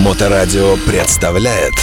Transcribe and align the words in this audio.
Моторадио 0.00 0.76
представляет 0.86 1.74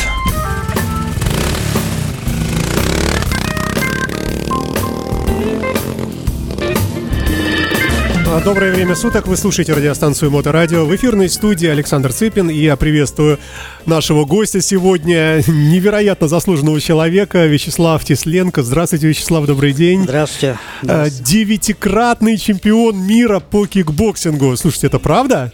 А, 8.26 8.42
Доброе 8.44 8.74
время 8.74 8.96
суток, 8.96 9.28
вы 9.28 9.38
слушаете 9.38 9.74
радиостанцию 9.74 10.32
Моторадио. 10.32 10.86
В 10.86 10.96
эфирной 10.96 11.30
студии 11.30 11.68
Александр 11.68 12.12
Цыпин, 12.12 12.50
и 12.50 12.58
я 12.58 12.76
приветствую 12.76 13.38
нашего 13.86 14.26
гостя 14.26 14.62
сегодня, 14.62 15.44
невероятно 15.48 16.28
заслуженного 16.28 16.82
человека, 16.82 17.46
Вячеслав 17.46 18.04
Тисленко. 18.04 18.64
Здравствуйте, 18.64 19.10
Вячеслав, 19.10 19.46
добрый 19.46 19.74
день. 19.74 20.04
Здравствуйте. 20.06 20.58
А, 20.88 21.08
Девятикратный 21.08 22.38
чемпион 22.38 22.98
мира 23.00 23.40
по 23.40 23.68
кикбоксингу. 23.68 24.58
Слушайте, 24.58 24.88
это 24.88 24.98
правда? 24.98 25.54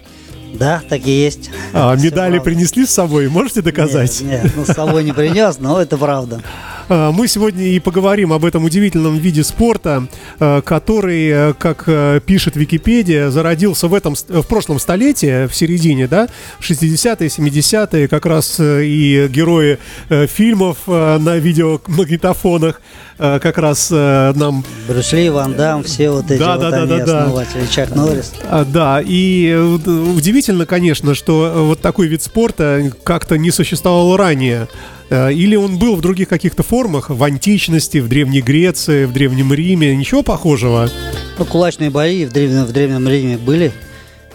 Да, 0.54 0.82
так 0.88 1.06
и 1.06 1.12
есть. 1.12 1.50
А, 1.74 1.96
медали 1.96 2.34
правда. 2.34 2.42
принесли 2.42 2.86
с 2.86 2.92
собой, 2.92 3.28
можете 3.30 3.62
доказать? 3.62 4.22
Нет, 4.22 4.44
нет, 4.44 4.54
ну, 4.56 4.66
с 4.66 4.68
собой 4.68 5.04
не 5.04 5.12
принес, 5.12 5.58
но 5.60 5.82
это 5.82 5.98
правда. 5.98 6.42
А, 6.90 7.12
Мы 7.12 7.28
сегодня 7.28 7.64
и 7.68 7.80
поговорим 7.80 8.34
об 8.34 8.44
этом 8.46 8.66
удивительном 8.66 9.18
виде 9.18 9.44
спорта, 9.44 10.08
э, 10.40 10.62
который, 10.66 11.30
э, 11.30 11.54
как 11.58 11.84
э, 11.88 12.20
пишет 12.26 12.56
Википедия, 12.56 13.30
зародился 13.30 13.88
в 13.88 13.94
этом 13.94 14.16
в 14.28 14.44
прошлом 14.44 14.80
столетии, 14.80 15.48
в 15.48 15.56
середине, 15.56 16.08
да, 16.08 16.28
60-е, 16.60 17.28
70-е, 17.30 18.08
как 18.08 18.26
раз 18.26 18.60
э, 18.60 18.84
и 18.86 19.28
герои 19.30 19.80
э, 20.10 20.28
фильмов 20.28 20.78
э, 20.88 21.18
на 21.20 21.38
видеомагнитофонах 21.38 22.82
э, 23.18 23.40
как 23.40 23.58
раз 23.58 23.90
э, 23.92 24.34
нам 24.36 24.64
Брюс 24.88 25.14
Ли, 25.14 25.30
Ван 25.30 25.54
Дам, 25.56 25.84
все 25.84 26.10
вот 26.10 26.30
эти 26.30 26.40
Да, 26.40 26.54
вот 26.58 26.62
да, 26.62 26.72
да, 26.72 26.78
они 26.84 26.88
да, 27.00 27.06
да. 27.06 27.24
основатели. 27.24 27.66
Чак 27.72 27.96
Норрис. 27.96 28.34
А, 28.50 28.66
Да, 28.66 29.02
и 29.02 29.48
э, 29.48 29.58
уд- 29.58 29.88
удивительно, 30.18 30.66
конечно, 30.66 31.16
что 31.16 31.46
э, 31.48 31.62
вот 31.62 31.80
такой 31.82 32.08
вид 32.08 32.22
спорта 32.22 32.92
как-то 33.04 33.38
не 33.38 33.52
существовал 33.52 34.18
ранее. 34.18 34.68
Э, 35.10 35.32
Или 35.32 35.56
он 35.56 35.78
был 35.78 35.96
в 35.96 36.02
других 36.02 36.30
каких-то 36.30 36.64
формах, 36.64 37.10
в 37.10 37.24
античности, 37.24 37.98
в 37.98 38.08
Древней 38.08 38.42
Греции, 38.42 39.06
в 39.06 39.14
Древнем 39.14 39.54
Риме, 39.54 39.96
ничего 39.96 40.24
похожего. 40.24 40.90
Ну, 41.38 41.46
кулачные 41.46 41.90
бои 41.90 42.26
в 42.26 42.32
древнем, 42.32 42.66
в 42.66 42.72
древнем 42.72 43.08
Риме 43.08 43.38
были, 43.38 43.72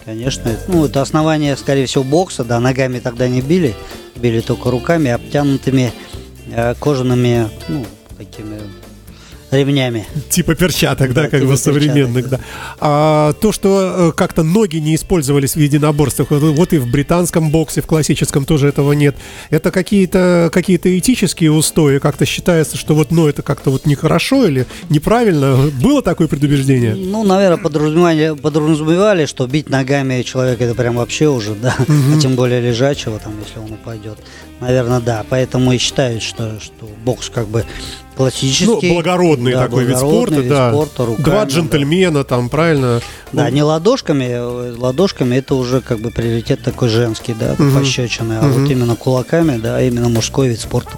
конечно. 0.05 0.51
Ну, 0.67 0.85
это 0.85 1.01
основание, 1.01 1.55
скорее 1.55 1.85
всего, 1.85 2.03
бокса, 2.03 2.43
да, 2.43 2.59
ногами 2.59 2.99
тогда 2.99 3.27
не 3.27 3.41
били, 3.41 3.73
били 4.15 4.41
только 4.41 4.69
руками, 4.69 5.11
обтянутыми 5.11 5.93
э, 6.51 6.75
кожаными, 6.79 7.47
ну, 7.69 7.85
такими 8.17 8.57
ремнями. 9.51 10.05
Типа 10.29 10.55
перчаток, 10.55 11.13
да, 11.13 11.23
Да, 11.23 11.29
как 11.29 11.41
типа 11.41 11.51
бы 11.51 11.57
современных, 11.57 12.29
да. 12.29 12.39
А 12.79 13.33
то, 13.33 13.51
что 13.51 14.09
э, 14.09 14.11
как-то 14.15 14.43
ноги 14.43 14.77
не 14.77 14.95
использовались 14.95 15.55
в 15.55 15.59
единоборствах, 15.59 16.31
вот, 16.31 16.41
вот 16.41 16.73
и 16.73 16.77
в 16.77 16.89
британском 16.91 17.49
боксе, 17.49 17.81
в 17.81 17.85
классическом 17.85 18.45
тоже 18.45 18.67
этого 18.67 18.93
нет. 18.93 19.15
Это 19.49 19.71
какие-то 19.71 20.49
какие-то 20.53 20.97
этические 20.97 21.51
устои, 21.51 21.99
как-то 21.99 22.25
считается, 22.25 22.77
что 22.77 22.95
вот, 22.95 23.11
ну, 23.11 23.27
это 23.27 23.41
как-то 23.41 23.71
вот 23.71 23.85
нехорошо 23.85 24.45
или 24.45 24.65
неправильно. 24.89 25.71
Было 25.81 26.01
такое 26.01 26.27
предубеждение? 26.27 26.95
Ну, 26.95 27.23
наверное, 27.23 27.57
подразумевали, 27.57 28.35
подразумевали, 28.39 29.25
что 29.25 29.47
бить 29.47 29.69
ногами 29.69 30.21
человека 30.21 30.63
это 30.63 30.75
прям 30.75 30.95
вообще 30.95 31.27
уже, 31.27 31.55
да, 31.55 31.75
а 31.79 32.19
тем 32.19 32.35
более 32.35 32.61
лежачего, 32.61 33.19
там, 33.19 33.33
если 33.45 33.59
он 33.59 33.71
упадет. 33.73 34.17
Наверное, 34.59 34.99
да. 34.99 35.25
Поэтому 35.29 35.71
и 35.71 35.77
считают, 35.77 36.21
что, 36.21 36.59
что 36.59 36.89
бокс 37.03 37.29
как 37.29 37.47
бы 37.47 37.65
классический. 38.19 38.65
Ну, 38.65 38.95
благородный 38.95 39.53
да, 39.53 39.63
такой 39.63 39.85
вид 39.85 39.93
благородный 39.93 40.25
спорта, 40.25 40.41
вид 40.41 40.49
да. 40.49 40.69
спорта, 40.71 41.05
руками, 41.05 41.23
Два 41.23 41.45
да. 41.45 41.49
джентльмена, 41.49 42.23
там, 42.25 42.49
правильно? 42.49 43.01
Да, 43.31 43.45
Ну, 43.45 43.49
не 43.51 43.63
ладошками, 43.63 44.75
ладошками 44.77 45.35
это 45.35 45.55
уже 45.55 45.79
как 45.79 45.99
бы 45.99 46.11
приоритет 46.11 46.61
такой 46.61 46.89
женский, 46.89 47.33
да, 47.33 47.55
пощечины, 47.55 48.33
а 48.41 48.47
вот 48.47 48.69
именно 48.69 48.95
кулаками, 48.97 49.57
да, 49.57 49.81
именно 49.81 50.09
мужской 50.09 50.49
вид 50.49 50.59
спорта. 50.59 50.97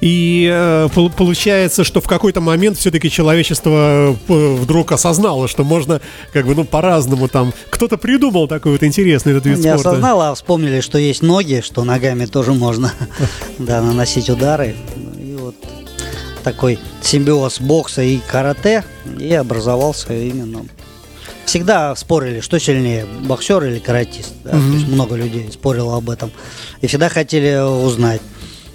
И 0.00 0.48
э, 0.50 0.88
пол- 0.94 1.10
получается, 1.10 1.84
что 1.84 2.00
в 2.00 2.06
какой-то 2.06 2.40
момент 2.40 2.78
все-таки 2.78 3.10
человечество 3.10 4.16
э, 4.28 4.54
вдруг 4.54 4.92
осознало, 4.92 5.46
что 5.46 5.62
можно 5.62 6.00
как 6.32 6.46
бы, 6.46 6.54
ну, 6.54 6.64
по-разному 6.64 7.28
там. 7.28 7.52
Кто-то 7.68 7.98
придумал 7.98 8.48
такой 8.48 8.72
вот 8.72 8.82
интересный 8.82 9.32
этот 9.32 9.44
вид 9.46 9.58
Не 9.58 9.62
спорта. 9.64 9.90
осознал, 9.90 10.22
а 10.22 10.34
вспомнили, 10.34 10.80
что 10.80 10.96
есть 10.98 11.22
ноги, 11.22 11.60
что 11.62 11.84
ногами 11.84 12.24
тоже 12.24 12.54
можно 12.54 12.92
да, 13.58 13.82
наносить 13.82 14.30
удары. 14.30 14.74
И 15.18 15.36
вот 15.38 15.54
такой 16.44 16.78
симбиоз 17.02 17.60
бокса 17.60 18.00
и 18.02 18.18
карате 18.18 18.84
и 19.18 19.32
образовался 19.34 20.14
именно. 20.14 20.64
Всегда 21.44 21.94
спорили, 21.96 22.40
что 22.40 22.58
сильнее, 22.58 23.04
боксер 23.24 23.64
или 23.64 23.80
каратист. 23.80 24.32
да, 24.44 24.52
то 24.52 24.56
есть 24.58 24.86
много 24.88 25.16
людей 25.16 25.50
спорило 25.52 25.96
об 25.96 26.08
этом. 26.08 26.30
И 26.80 26.86
всегда 26.86 27.08
хотели 27.08 27.58
узнать. 27.60 28.22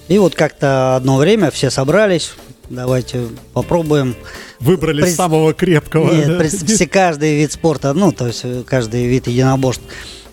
И 0.07 0.17
вот 0.17 0.35
как-то 0.35 0.95
одно 0.95 1.17
время 1.17 1.49
все 1.51 1.69
собрались, 1.71 2.33
давайте 2.69 3.27
попробуем 3.53 4.15
Выбрали 4.59 5.01
През- 5.01 5.15
самого 5.15 5.53
крепкого. 5.53 6.13
нет, 6.13 6.27
да. 6.27 6.37
през- 6.39 6.63
все 6.63 6.87
каждый 6.87 7.35
вид 7.37 7.51
спорта, 7.51 7.93
ну, 7.93 8.11
то 8.11 8.27
есть 8.27 8.41
э, 8.43 8.63
каждый 8.65 9.05
вид 9.07 9.27
единоборств. 9.27 9.83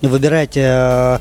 Выбирайте, 0.00 0.60
э, 0.64 1.18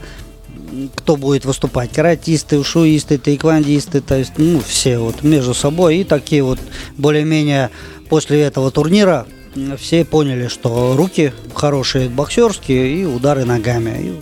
кто 0.95 1.15
будет 1.17 1.45
выступать. 1.45 1.91
Каратисты, 1.91 2.59
ушуисты, 2.59 3.17
таэквондисты, 3.17 4.01
то 4.01 4.15
есть, 4.17 4.33
ну, 4.37 4.59
все 4.65 4.97
вот 4.99 5.23
между 5.23 5.53
собой. 5.53 5.97
И 5.97 6.03
такие 6.03 6.43
вот 6.43 6.59
более-менее 6.97 7.69
после 8.09 8.41
этого 8.41 8.69
турнира 8.71 9.25
м, 9.55 9.77
все 9.77 10.05
поняли, 10.05 10.47
что 10.47 10.95
руки 10.95 11.33
хорошие 11.55 12.07
боксерские 12.09 13.01
и 13.01 13.05
удары 13.05 13.45
ногами. 13.45 14.21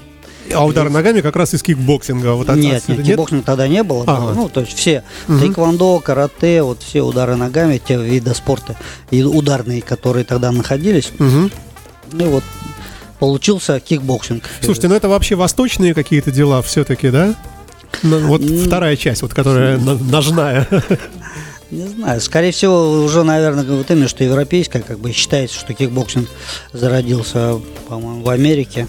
А 0.53 0.65
удары 0.65 0.89
ногами 0.89 1.21
как 1.21 1.35
раз 1.35 1.53
из 1.53 1.61
кикбоксинга. 1.63 2.33
Вот 2.33 2.47
И- 2.49 2.51
от- 2.51 2.57
нет, 2.57 2.83
нет, 2.87 3.05
кикбоксинга 3.05 3.43
тогда 3.43 3.67
не 3.67 3.83
было. 3.83 4.03
Ага. 4.07 4.33
Ну, 4.35 4.49
то 4.49 4.61
есть 4.61 4.73
все 4.77 5.03
таэквондо, 5.27 5.99
карате, 5.99 6.61
вот 6.63 6.81
все 6.83 7.01
удары 7.01 7.35
ногами, 7.35 7.79
те 7.85 7.95
виды 7.97 8.33
спорта 8.33 8.75
и 9.11 9.23
ударные, 9.23 9.81
которые 9.81 10.25
тогда 10.25 10.51
находились. 10.51 11.11
Мгм. 11.19 11.51
И 12.13 12.23
вот 12.23 12.43
получился 13.19 13.79
кикбоксинг. 13.79 14.43
Слушайте, 14.61 14.87
ну 14.87 14.95
это 14.95 15.09
вообще 15.09 15.35
восточные 15.35 15.93
какие-то 15.93 16.31
дела 16.31 16.61
все-таки, 16.61 17.09
да? 17.09 17.35
Ну, 18.03 18.19
вот 18.27 18.41
вторая 18.43 18.95
часть, 18.95 19.21
вот 19.21 19.33
которая 19.33 19.77
на- 19.77 19.95
ножная. 19.95 20.67
Не 21.71 21.87
знаю, 21.87 22.19
скорее 22.21 22.51
всего, 22.51 23.03
уже, 23.03 23.23
наверное, 23.23 23.63
вот 23.63 23.91
именно, 23.91 24.07
что 24.07 24.23
европейская, 24.23 24.79
как 24.79 24.97
бы 24.99 25.11
считается, 25.11 25.59
что 25.59 25.73
кикбоксинг 25.73 26.27
зародился, 26.73 27.59
по-моему, 27.87 28.23
в 28.23 28.29
Америке. 28.29 28.87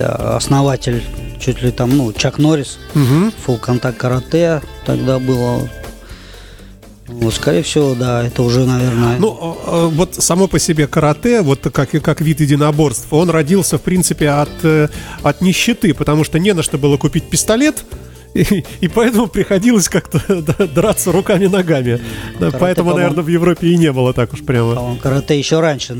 Да, 0.00 0.36
основатель 0.36 1.02
чуть 1.38 1.60
ли 1.62 1.70
там, 1.70 1.94
ну, 1.94 2.10
Чак 2.14 2.38
Норрис, 2.38 2.78
Мгм. 2.94 3.32
full 3.44 3.58
contact 3.58 3.98
карате 3.98 4.62
тогда 4.86 5.18
было. 5.18 5.68
Вот, 7.06 7.34
скорее 7.34 7.62
всего, 7.62 7.94
да, 7.94 8.24
это 8.24 8.42
уже, 8.42 8.64
наверное, 8.64 9.18
Ну, 9.18 9.58
э, 9.66 9.70
э, 9.70 9.86
вот 9.88 10.14
само 10.14 10.46
по 10.46 10.58
себе 10.58 10.86
карате, 10.86 11.42
вот 11.42 11.60
как, 11.70 11.90
как 11.90 12.20
вид 12.22 12.40
единоборств, 12.40 13.08
он 13.12 13.28
родился, 13.28 13.76
в 13.76 13.82
принципе, 13.82 14.30
от, 14.30 14.48
э, 14.62 14.88
от 15.22 15.42
нищеты, 15.42 15.92
потому 15.92 16.24
что 16.24 16.38
не 16.38 16.54
на 16.54 16.62
что 16.62 16.78
было 16.78 16.96
купить 16.96 17.28
пистолет, 17.28 17.84
и, 18.34 18.64
и 18.80 18.88
поэтому 18.88 19.26
приходилось 19.26 19.88
как-то 19.88 20.22
да, 20.42 20.66
драться 20.66 21.12
руками-ногами. 21.12 22.00
Да, 22.34 22.46
карате, 22.46 22.58
поэтому, 22.58 22.94
наверное, 22.94 23.24
в 23.24 23.28
Европе 23.28 23.68
и 23.68 23.76
не 23.76 23.92
было 23.92 24.12
так 24.12 24.32
уж 24.32 24.40
прямо. 24.40 24.96
карате 25.02 25.38
еще 25.38 25.60
раньше, 25.60 25.94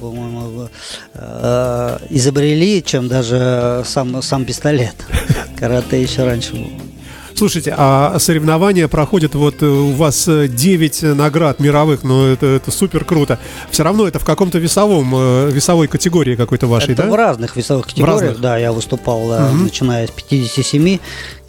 по-моему, 0.00 0.68
э, 1.14 1.98
изобрели, 2.10 2.82
чем 2.82 3.08
даже 3.08 3.82
сам, 3.84 4.22
сам 4.22 4.44
пистолет. 4.44 4.94
Карате 5.58 6.00
еще 6.00 6.24
раньше 6.24 6.52
был. 6.52 6.70
Слушайте, 7.40 7.74
а 7.74 8.18
соревнования 8.18 8.86
проходят, 8.86 9.34
вот 9.34 9.62
э, 9.62 9.66
у 9.66 9.92
вас 9.92 10.28
9 10.28 11.02
наград 11.14 11.58
мировых, 11.58 12.02
ну 12.02 12.26
это, 12.26 12.44
это 12.44 12.70
супер 12.70 13.04
круто. 13.06 13.38
Все 13.70 13.82
равно 13.82 14.06
это 14.06 14.18
в 14.18 14.26
каком-то 14.26 14.58
весовом, 14.58 15.10
э, 15.14 15.50
весовой 15.50 15.88
категории 15.88 16.36
какой-то 16.36 16.66
вашей, 16.66 16.92
Это 16.92 17.04
да? 17.04 17.08
в 17.08 17.14
разных 17.14 17.56
весовых 17.56 17.86
категориях, 17.86 18.20
разных? 18.20 18.40
да, 18.40 18.58
я 18.58 18.72
выступал, 18.72 19.26
да, 19.28 19.50
начиная 19.52 20.06
с 20.06 20.10
57 20.10 20.98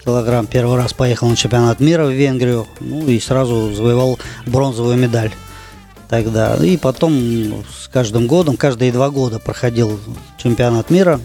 килограмм. 0.03 0.47
Первый 0.47 0.77
раз 0.77 0.93
поехал 0.93 1.29
на 1.29 1.35
чемпионат 1.35 1.79
мира 1.79 2.05
в 2.05 2.11
Венгрию, 2.11 2.67
ну 2.79 3.07
и 3.07 3.19
сразу 3.19 3.73
завоевал 3.73 4.19
бронзовую 4.45 4.97
медаль 4.97 5.31
тогда. 6.09 6.55
И 6.57 6.77
потом 6.77 7.13
ну, 7.49 7.63
с 7.83 7.87
каждым 7.87 8.27
годом, 8.27 8.57
каждые 8.57 8.91
два 8.91 9.09
года 9.09 9.39
проходил 9.39 9.99
чемпионат 10.37 10.89
мира. 10.89 11.19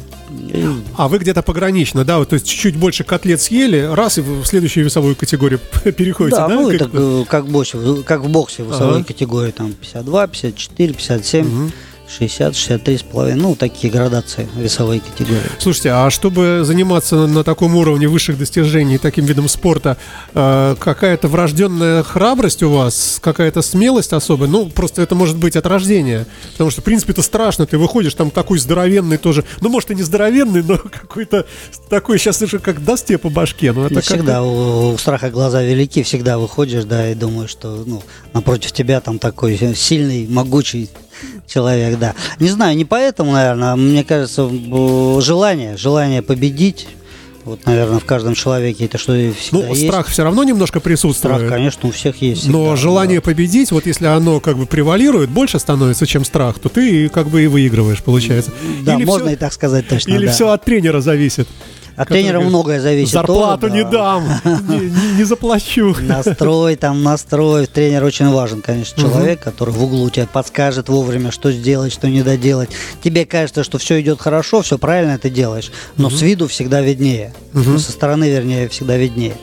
А 0.96 1.06
вы 1.08 1.18
где-то 1.18 1.42
погранично, 1.42 2.04
да, 2.04 2.18
вот, 2.18 2.30
то 2.30 2.34
есть 2.34 2.48
чуть-чуть 2.48 2.76
больше 2.76 3.04
котлет 3.04 3.40
съели, 3.40 3.78
раз 3.92 4.18
и 4.18 4.22
в 4.22 4.44
следующую 4.44 4.84
весовую 4.84 5.14
категорию 5.14 5.60
переходите, 5.84 6.36
да, 6.36 6.48
да? 6.48 6.54
ну 6.54 6.68
Как- 6.70 6.80
это 6.80 7.24
как, 7.28 7.44
в 7.44 7.50
боксе, 7.50 7.78
как 8.04 8.20
в 8.22 8.28
боксе 8.28 8.64
весовой 8.64 8.96
Ага. 8.96 9.04
категории, 9.04 9.52
там 9.52 9.72
52, 9.72 10.26
54, 10.26 10.94
57. 10.94 11.70
60, 12.08 12.54
63 12.54 12.98
с 12.98 13.02
половиной, 13.02 13.40
ну, 13.40 13.54
такие 13.56 13.92
градации 13.92 14.48
весовые 14.56 15.00
категории. 15.00 15.40
Слушайте, 15.58 15.90
а 15.90 16.10
чтобы 16.10 16.60
заниматься 16.64 17.26
на, 17.26 17.44
таком 17.44 17.76
уровне 17.76 18.08
высших 18.08 18.38
достижений, 18.38 18.98
таким 18.98 19.24
видом 19.24 19.48
спорта, 19.48 19.96
э, 20.34 20.76
какая-то 20.78 21.28
врожденная 21.28 22.02
храбрость 22.02 22.62
у 22.62 22.70
вас, 22.70 23.18
какая-то 23.20 23.62
смелость 23.62 24.12
особая? 24.12 24.48
Ну, 24.48 24.66
просто 24.66 25.02
это 25.02 25.14
может 25.14 25.36
быть 25.36 25.56
от 25.56 25.66
рождения. 25.66 26.26
Потому 26.52 26.70
что, 26.70 26.80
в 26.80 26.84
принципе, 26.84 27.12
это 27.12 27.22
страшно. 27.22 27.66
Ты 27.66 27.78
выходишь, 27.78 28.14
там 28.14 28.30
такой 28.30 28.58
здоровенный 28.58 29.16
тоже. 29.16 29.44
Ну, 29.60 29.68
может, 29.68 29.90
и 29.90 29.94
не 29.94 30.02
здоровенный, 30.02 30.62
но 30.62 30.78
какой-то 30.78 31.46
такой, 31.88 32.18
сейчас 32.18 32.40
уже 32.42 32.58
как 32.58 32.84
даст 32.84 33.06
тебе 33.06 33.18
по 33.18 33.30
башке. 33.30 33.72
Но 33.72 33.86
это 33.86 34.00
всегда 34.00 34.42
у, 34.42 34.92
у 34.92 34.98
страха 34.98 35.30
глаза 35.30 35.62
велики, 35.62 36.02
всегда 36.02 36.38
выходишь, 36.38 36.84
да, 36.84 37.10
и 37.10 37.14
думаешь, 37.14 37.50
что 37.50 37.82
ну, 37.86 38.02
напротив 38.32 38.72
тебя 38.72 39.00
там 39.00 39.18
такой 39.18 39.58
сильный, 39.74 40.26
могучий 40.28 40.88
человек, 41.46 41.98
да. 41.98 42.14
Не 42.40 42.48
знаю, 42.48 42.76
не 42.76 42.84
поэтому, 42.84 43.32
наверное, 43.32 43.76
мне 43.76 44.04
кажется, 44.04 44.48
желание, 45.20 45.76
желание 45.76 46.22
победить. 46.22 46.88
Вот, 47.44 47.64
наверное, 47.64 48.00
в 48.00 48.04
каждом 48.04 48.34
человеке 48.34 48.86
это 48.86 48.98
что 48.98 49.14
и 49.14 49.30
всегда 49.30 49.58
Ну, 49.58 49.68
есть. 49.72 49.86
страх 49.86 50.08
все 50.08 50.24
равно 50.24 50.42
немножко 50.42 50.80
присутствует. 50.80 51.36
Страх, 51.36 51.48
конечно, 51.48 51.88
у 51.88 51.92
всех 51.92 52.20
есть. 52.20 52.48
Но 52.48 52.62
всегда, 52.64 52.76
желание 52.76 53.20
победить, 53.20 53.70
вот 53.70 53.86
если 53.86 54.06
оно 54.06 54.40
как 54.40 54.56
бы 54.58 54.66
превалирует, 54.66 55.30
больше 55.30 55.60
становится, 55.60 56.06
чем 56.08 56.24
страх, 56.24 56.58
то 56.58 56.68
ты 56.68 57.08
как 57.08 57.28
бы 57.28 57.44
и 57.44 57.46
выигрываешь, 57.46 58.02
получается. 58.02 58.50
Да, 58.82 58.96
Или 58.96 59.04
можно 59.04 59.26
всё- 59.26 59.34
и 59.34 59.36
так 59.36 59.52
сказать 59.52 59.86
точно. 59.86 60.10
Или 60.14 60.26
да. 60.26 60.32
все 60.32 60.48
от 60.50 60.64
тренера 60.64 61.00
зависит. 61.00 61.46
От 61.96 62.08
который 62.08 62.20
тренера 62.20 62.34
говорит, 62.34 62.48
многое 62.50 62.80
зависит. 62.80 63.12
Зарплату 63.12 63.62
тоже, 63.62 63.74
не 63.74 63.82
да. 63.84 63.90
дам, 63.90 64.24
не, 64.68 64.90
не- 64.90 65.16
не 65.18 65.24
заплачу. 65.24 65.96
Настрой, 66.00 66.76
там, 66.76 67.02
настрой. 67.02 67.66
Тренер 67.66 68.04
очень 68.04 68.28
важен, 68.30 68.60
конечно, 68.60 69.00
человек, 69.02 69.40
который 69.40 69.72
в 69.72 69.82
углу 69.82 70.10
тебе 70.10 70.26
подскажет 70.26 70.88
вовремя, 70.88 71.30
что 71.30 71.50
сделать, 71.50 71.92
что 71.92 72.08
не 72.08 72.22
доделать. 72.22 72.70
Тебе 73.02 73.24
кажется, 73.24 73.64
что 73.64 73.78
все 73.78 74.00
идет 74.00 74.20
хорошо, 74.20 74.62
все 74.62 74.78
правильно 74.78 75.18
ты 75.18 75.30
делаешь, 75.30 75.72
но 75.96 76.10
с 76.10 76.20
виду 76.20 76.48
всегда 76.48 76.80
виднее. 76.82 77.34
Со 77.78 77.92
стороны, 77.92 78.30
вернее, 78.30 78.68
всегда 78.68 78.96
виднее, 78.98 79.34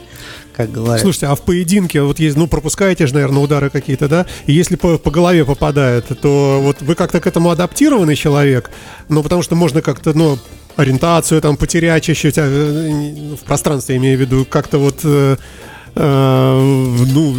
как 0.55 0.71
говорят. 0.71 1.01
Слушайте, 1.01 1.25
а 1.27 1.35
в 1.35 1.41
поединке 1.41 2.01
вот 2.03 2.19
есть, 2.19 2.37
ну, 2.37 2.47
пропускаете 2.47 3.07
же, 3.07 3.15
наверное, 3.15 3.41
удары 3.41 3.71
какие-то, 3.71 4.07
да? 4.07 4.25
И 4.45 4.53
если 4.53 4.75
по, 4.75 4.99
по 4.99 5.09
голове 5.09 5.43
попадает, 5.45 6.05
то 6.21 6.59
вот 6.61 6.81
вы 6.81 6.93
как-то 6.93 7.19
к 7.19 7.25
этому 7.25 7.49
адаптированный 7.49 8.15
человек, 8.15 8.69
ну, 9.09 9.23
потому 9.23 9.41
что 9.41 9.55
можно 9.55 9.81
как-то, 9.81 10.13
ну, 10.15 10.37
ориентацию 10.75 11.41
там 11.41 11.57
потерять 11.57 12.03
чуть-чуть, 12.03 12.37
а, 12.37 12.43
э, 12.45 13.35
в 13.35 13.45
пространстве, 13.45 13.97
имею 13.97 14.17
в 14.17 14.21
виду, 14.21 14.45
как-то 14.45 14.77
вот, 14.77 14.99
э, 15.03 15.37
э, 15.95 16.59
ну, 17.13 17.35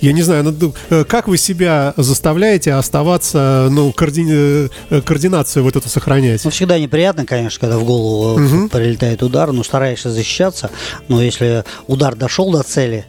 я 0.00 0.12
не 0.12 0.22
знаю, 0.22 0.56
ну, 0.58 0.74
как 1.04 1.28
вы 1.28 1.36
себя 1.36 1.94
заставляете 1.96 2.72
оставаться, 2.72 3.68
ну, 3.70 3.90
коорди- 3.90 4.70
координацию 5.02 5.62
вот 5.62 5.76
эту 5.76 5.88
сохранять? 5.88 6.44
Ну, 6.44 6.50
всегда 6.50 6.78
неприятно, 6.78 7.24
конечно, 7.26 7.60
когда 7.60 7.78
в 7.78 7.84
голову 7.84 8.40
э, 8.40 8.68
прилетает 8.68 9.22
удар, 9.22 9.52
но 9.52 9.62
стараешься 9.62 10.10
защищаться. 10.10 10.70
Но 11.08 11.22
если 11.22 11.64
удар 11.86 12.16
дошел 12.16 12.50
до 12.50 12.62
цели, 12.62 13.04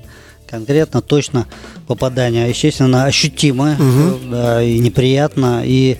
конкретно, 0.47 1.01
точно 1.01 1.47
попадание, 1.87 2.49
естественно, 2.49 3.05
ощутимое, 3.05 3.77
э, 3.79 4.17
да, 4.29 4.61
и 4.63 4.77
неприятно, 4.79 5.61
и 5.65 5.97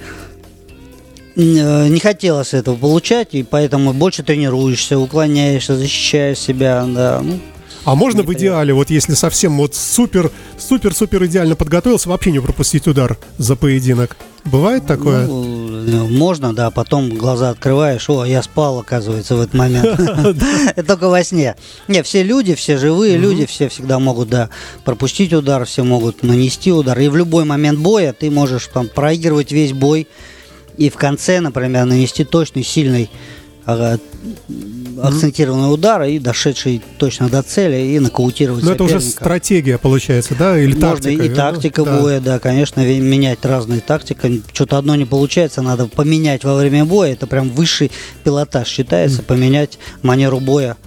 не 1.35 1.99
хотелось 1.99 2.53
этого 2.53 2.75
получать, 2.75 3.29
и 3.33 3.43
поэтому 3.43 3.93
больше 3.93 4.23
тренируешься, 4.23 4.99
уклоняешься, 4.99 5.75
защищаешь 5.75 6.37
себя, 6.37 6.85
да, 6.87 7.21
ну, 7.23 7.39
А 7.85 7.95
можно 7.95 8.23
в 8.23 8.33
идеале, 8.33 8.73
вот 8.73 8.89
если 8.89 9.13
совсем 9.13 9.57
вот 9.57 9.75
супер, 9.75 10.31
супер, 10.57 10.93
супер 10.93 11.25
идеально 11.25 11.55
подготовился, 11.55 12.09
вообще 12.09 12.31
не 12.31 12.39
пропустить 12.39 12.87
удар 12.87 13.17
за 13.37 13.55
поединок? 13.55 14.17
Бывает 14.43 14.85
такое? 14.87 15.27
Ну, 15.27 16.07
можно, 16.07 16.53
да, 16.53 16.71
потом 16.71 17.09
глаза 17.09 17.51
открываешь, 17.51 18.09
о, 18.09 18.25
я 18.25 18.41
спал, 18.41 18.79
оказывается, 18.79 19.35
в 19.35 19.41
этот 19.41 19.53
момент. 19.53 19.99
Только 20.87 21.09
во 21.09 21.23
сне. 21.23 21.55
Не, 21.87 22.03
все 22.03 22.23
люди, 22.23 22.55
все 22.55 22.77
живые 22.77 23.17
люди, 23.17 23.45
все 23.45 23.69
всегда 23.69 23.99
могут, 23.99 24.29
да, 24.29 24.49
пропустить 24.83 25.33
удар, 25.33 25.65
все 25.65 25.83
могут 25.83 26.23
нанести 26.23 26.71
удар. 26.71 26.99
И 26.99 27.07
в 27.07 27.15
любой 27.15 27.45
момент 27.45 27.79
боя 27.79 28.13
ты 28.13 28.29
можешь 28.29 28.67
там 28.67 28.87
проигрывать 28.87 29.51
весь 29.51 29.73
бой 29.73 30.07
и 30.81 30.89
в 30.89 30.95
конце, 30.95 31.39
например, 31.41 31.85
нанести 31.85 32.23
точный, 32.23 32.63
сильный 32.63 33.07
ага, 33.65 33.99
акцентированный 35.01 35.71
удар 35.71 36.01
и 36.03 36.17
дошедший 36.17 36.81
точно 36.97 37.29
до 37.29 37.43
цели 37.43 37.93
и 37.93 37.99
нокаутировать 37.99 38.63
Ну 38.63 38.71
это 38.71 38.83
уже 38.83 38.95
соперника. 38.99 39.19
стратегия 39.23 39.77
получается, 39.77 40.33
да? 40.37 40.57
Или 40.59 40.73
Можно 40.73 40.89
тактика? 40.95 41.23
и 41.23 41.29
тактика 41.29 41.83
Да. 41.85 41.99
боя, 41.99 42.19
да, 42.19 42.39
конечно, 42.39 42.81
менять 42.81 43.45
разные 43.45 43.79
тактики. 43.81 44.41
Что-то 44.53 44.77
одно 44.79 44.95
не 44.95 45.05
получается, 45.05 45.61
надо 45.61 45.85
поменять 45.85 46.43
во 46.43 46.55
время 46.55 46.83
боя. 46.85 47.13
Это 47.13 47.27
прям 47.27 47.49
высший 47.49 47.91
пилотаж 48.23 48.67
считается, 48.67 49.21
поменять 49.21 49.77
манеру 50.01 50.39
боя 50.39 50.77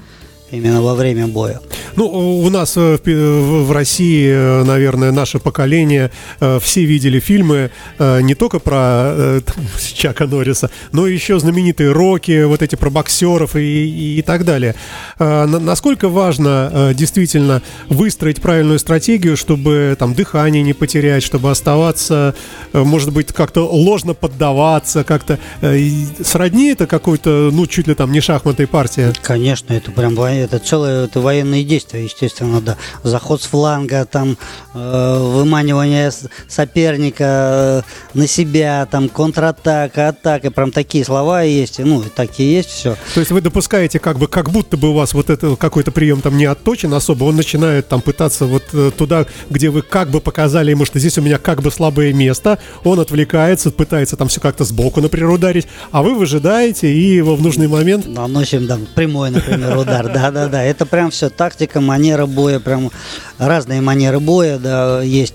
именно 0.54 0.82
во 0.82 0.94
время 0.94 1.26
боя. 1.26 1.60
Ну, 1.96 2.06
у 2.40 2.50
нас 2.50 2.76
э, 2.76 2.96
в 2.96 2.98
Пи- 2.98 3.14
в 3.14 3.70
России, 3.72 4.28
э, 4.28 4.64
наверное, 4.64 5.12
наше 5.12 5.38
поколение, 5.38 6.10
э, 6.40 6.58
все 6.60 6.84
видели 6.84 7.20
фильмы 7.20 7.70
э, 7.98 8.20
не 8.22 8.34
только 8.34 8.58
про 8.58 8.78
э, 8.78 9.40
там, 9.46 9.64
Чака 9.94 10.26
Норриса, 10.26 10.70
но 10.92 11.06
еще 11.06 11.38
знаменитые 11.38 11.92
Рокки, 11.92 12.44
вот 12.44 12.62
эти 12.62 12.76
про 12.76 12.90
боксеров 12.90 13.54
и, 13.56 13.60
и- 13.60 14.18
и 14.18 14.22
так 14.22 14.44
далее. 14.44 14.74
Э, 15.18 15.46
на- 15.46 15.60
Насколько 15.60 16.08
важно 16.08 16.70
э, 16.72 16.94
действительно 16.94 17.62
выстроить 17.88 18.40
правильную 18.40 18.78
стратегию, 18.78 19.36
чтобы 19.36 19.96
там 19.98 20.14
дыхание 20.14 20.62
не 20.62 20.72
потерять, 20.72 21.22
чтобы 21.22 21.50
оставаться, 21.50 22.34
э, 22.72 22.82
может 22.82 23.12
быть, 23.12 23.32
как-то 23.32 23.66
ложно 23.68 24.14
поддаваться, 24.14 25.04
как-то 25.04 25.38
э, 25.62 25.78
сродни 26.24 26.70
это 26.72 26.86
какой-то, 26.86 27.50
ну, 27.52 27.66
чуть 27.66 27.86
ли 27.88 27.94
там 27.94 28.10
не 28.12 28.20
шахматной 28.20 28.66
партии. 28.66 29.12
Конечно, 29.22 29.72
это 29.72 29.90
прям 29.90 30.14
это 30.44 30.58
целое 30.58 31.04
это 31.04 31.20
военные 31.20 31.64
действия, 31.64 32.04
естественно, 32.04 32.60
да. 32.60 32.76
Заход 33.02 33.42
с 33.42 33.46
фланга, 33.46 34.04
там 34.04 34.36
э, 34.74 35.18
выманивание 35.18 36.10
соперника 36.48 37.82
э, 38.14 38.18
на 38.18 38.26
себя, 38.26 38.86
там 38.90 39.08
контратака, 39.08 40.08
атака, 40.08 40.50
прям 40.50 40.72
такие 40.72 41.04
слова 41.04 41.42
есть, 41.42 41.78
ну 41.78 42.02
и 42.02 42.08
такие 42.08 42.54
есть 42.54 42.70
все. 42.70 42.96
То 43.14 43.20
есть 43.20 43.32
вы 43.32 43.40
допускаете, 43.40 43.98
как 43.98 44.18
бы, 44.18 44.28
как 44.28 44.50
будто 44.50 44.76
бы 44.76 44.90
у 44.90 44.94
вас 44.94 45.14
вот 45.14 45.30
это 45.30 45.56
какой-то 45.56 45.90
прием 45.90 46.20
там 46.20 46.36
не 46.36 46.44
отточен 46.44 46.92
особо, 46.94 47.24
он 47.24 47.36
начинает 47.36 47.88
там 47.88 48.00
пытаться 48.00 48.46
вот 48.46 48.64
э, 48.72 48.90
туда, 48.96 49.26
где 49.50 49.70
вы 49.70 49.82
как 49.82 50.10
бы 50.10 50.20
показали 50.20 50.70
ему, 50.70 50.84
что 50.84 50.98
здесь 50.98 51.18
у 51.18 51.22
меня 51.22 51.38
как 51.38 51.62
бы 51.62 51.70
слабое 51.70 52.12
место, 52.12 52.58
он 52.84 53.00
отвлекается, 53.00 53.70
пытается 53.70 54.16
там 54.16 54.28
все 54.28 54.40
как-то 54.40 54.64
сбоку, 54.64 55.00
например, 55.00 55.30
ударить, 55.30 55.66
а 55.90 56.02
вы 56.02 56.14
выжидаете 56.14 56.92
и 56.92 57.16
его 57.16 57.36
в 57.36 57.42
нужный 57.42 57.68
момент 57.68 58.06
Наносим 58.06 58.66
там 58.66 58.86
прямой, 58.94 59.30
например, 59.30 59.76
удар. 59.76 60.12
Да, 60.12 60.30
да, 60.34 60.48
да. 60.48 60.62
Это 60.62 60.84
прям 60.84 61.10
все 61.10 61.30
тактика, 61.30 61.80
манера 61.80 62.26
боя, 62.26 62.58
прям 62.60 62.90
разные 63.38 63.80
манеры 63.80 64.20
боя, 64.20 64.58
да, 64.58 65.00
есть. 65.02 65.34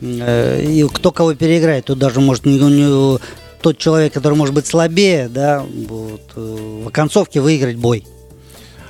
Э, 0.00 0.62
И 0.62 0.86
кто 0.88 1.10
кого 1.12 1.34
переиграет, 1.34 1.86
тут 1.86 1.98
даже 1.98 2.20
может 2.20 2.46
не, 2.46 2.58
не- 2.58 3.18
тот 3.60 3.76
человек, 3.78 4.12
который 4.14 4.34
может 4.34 4.54
быть 4.54 4.66
слабее, 4.66 5.28
да, 5.28 5.62
вот, 5.88 6.22
э, 6.36 6.84
в 6.86 6.90
концовке 6.90 7.40
выиграть 7.40 7.76
бой. 7.76 8.06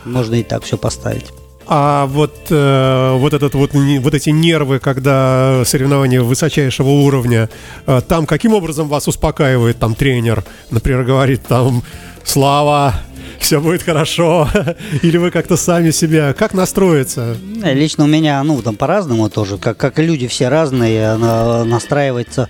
Можно 0.05 0.37
и 0.37 0.43
так 0.43 0.62
все 0.62 0.77
поставить. 0.77 1.27
А 1.71 2.07
вот, 2.07 2.35
э, 2.49 3.17
вот, 3.19 3.35
этот 3.35 3.55
вот, 3.55 3.73
вот 3.75 4.14
эти 4.14 4.31
нервы, 4.31 4.78
когда 4.78 5.62
соревнования 5.67 6.23
высочайшего 6.23 6.88
уровня, 6.88 7.50
э, 7.87 8.00
там 8.09 8.25
каким 8.25 8.55
образом 8.55 8.88
вас 8.88 9.07
успокаивает 9.07 9.78
там 9.78 9.95
тренер? 9.95 10.45
Например, 10.71 11.05
говорит 11.05 11.43
там 11.47 11.83
«Слава, 12.25 12.95
все 13.40 13.61
будет 13.61 13.83
хорошо», 13.83 14.49
или 15.02 15.16
вы 15.16 15.30
как-то 15.30 15.57
сами 15.57 15.90
себя, 15.90 16.33
как 16.35 16.54
настроиться? 16.54 17.37
Э, 17.62 17.75
Лично 17.75 18.04
у 18.04 18.07
меня, 18.09 18.42
ну, 18.42 18.61
там 18.62 18.76
по-разному 18.76 19.28
тоже, 19.30 19.59
как, 19.59 19.76
как 19.76 19.99
и 19.99 20.02
люди 20.02 20.26
все 20.28 20.49
разные, 20.49 21.16
на- 21.16 21.64
настраиваться 21.64 22.49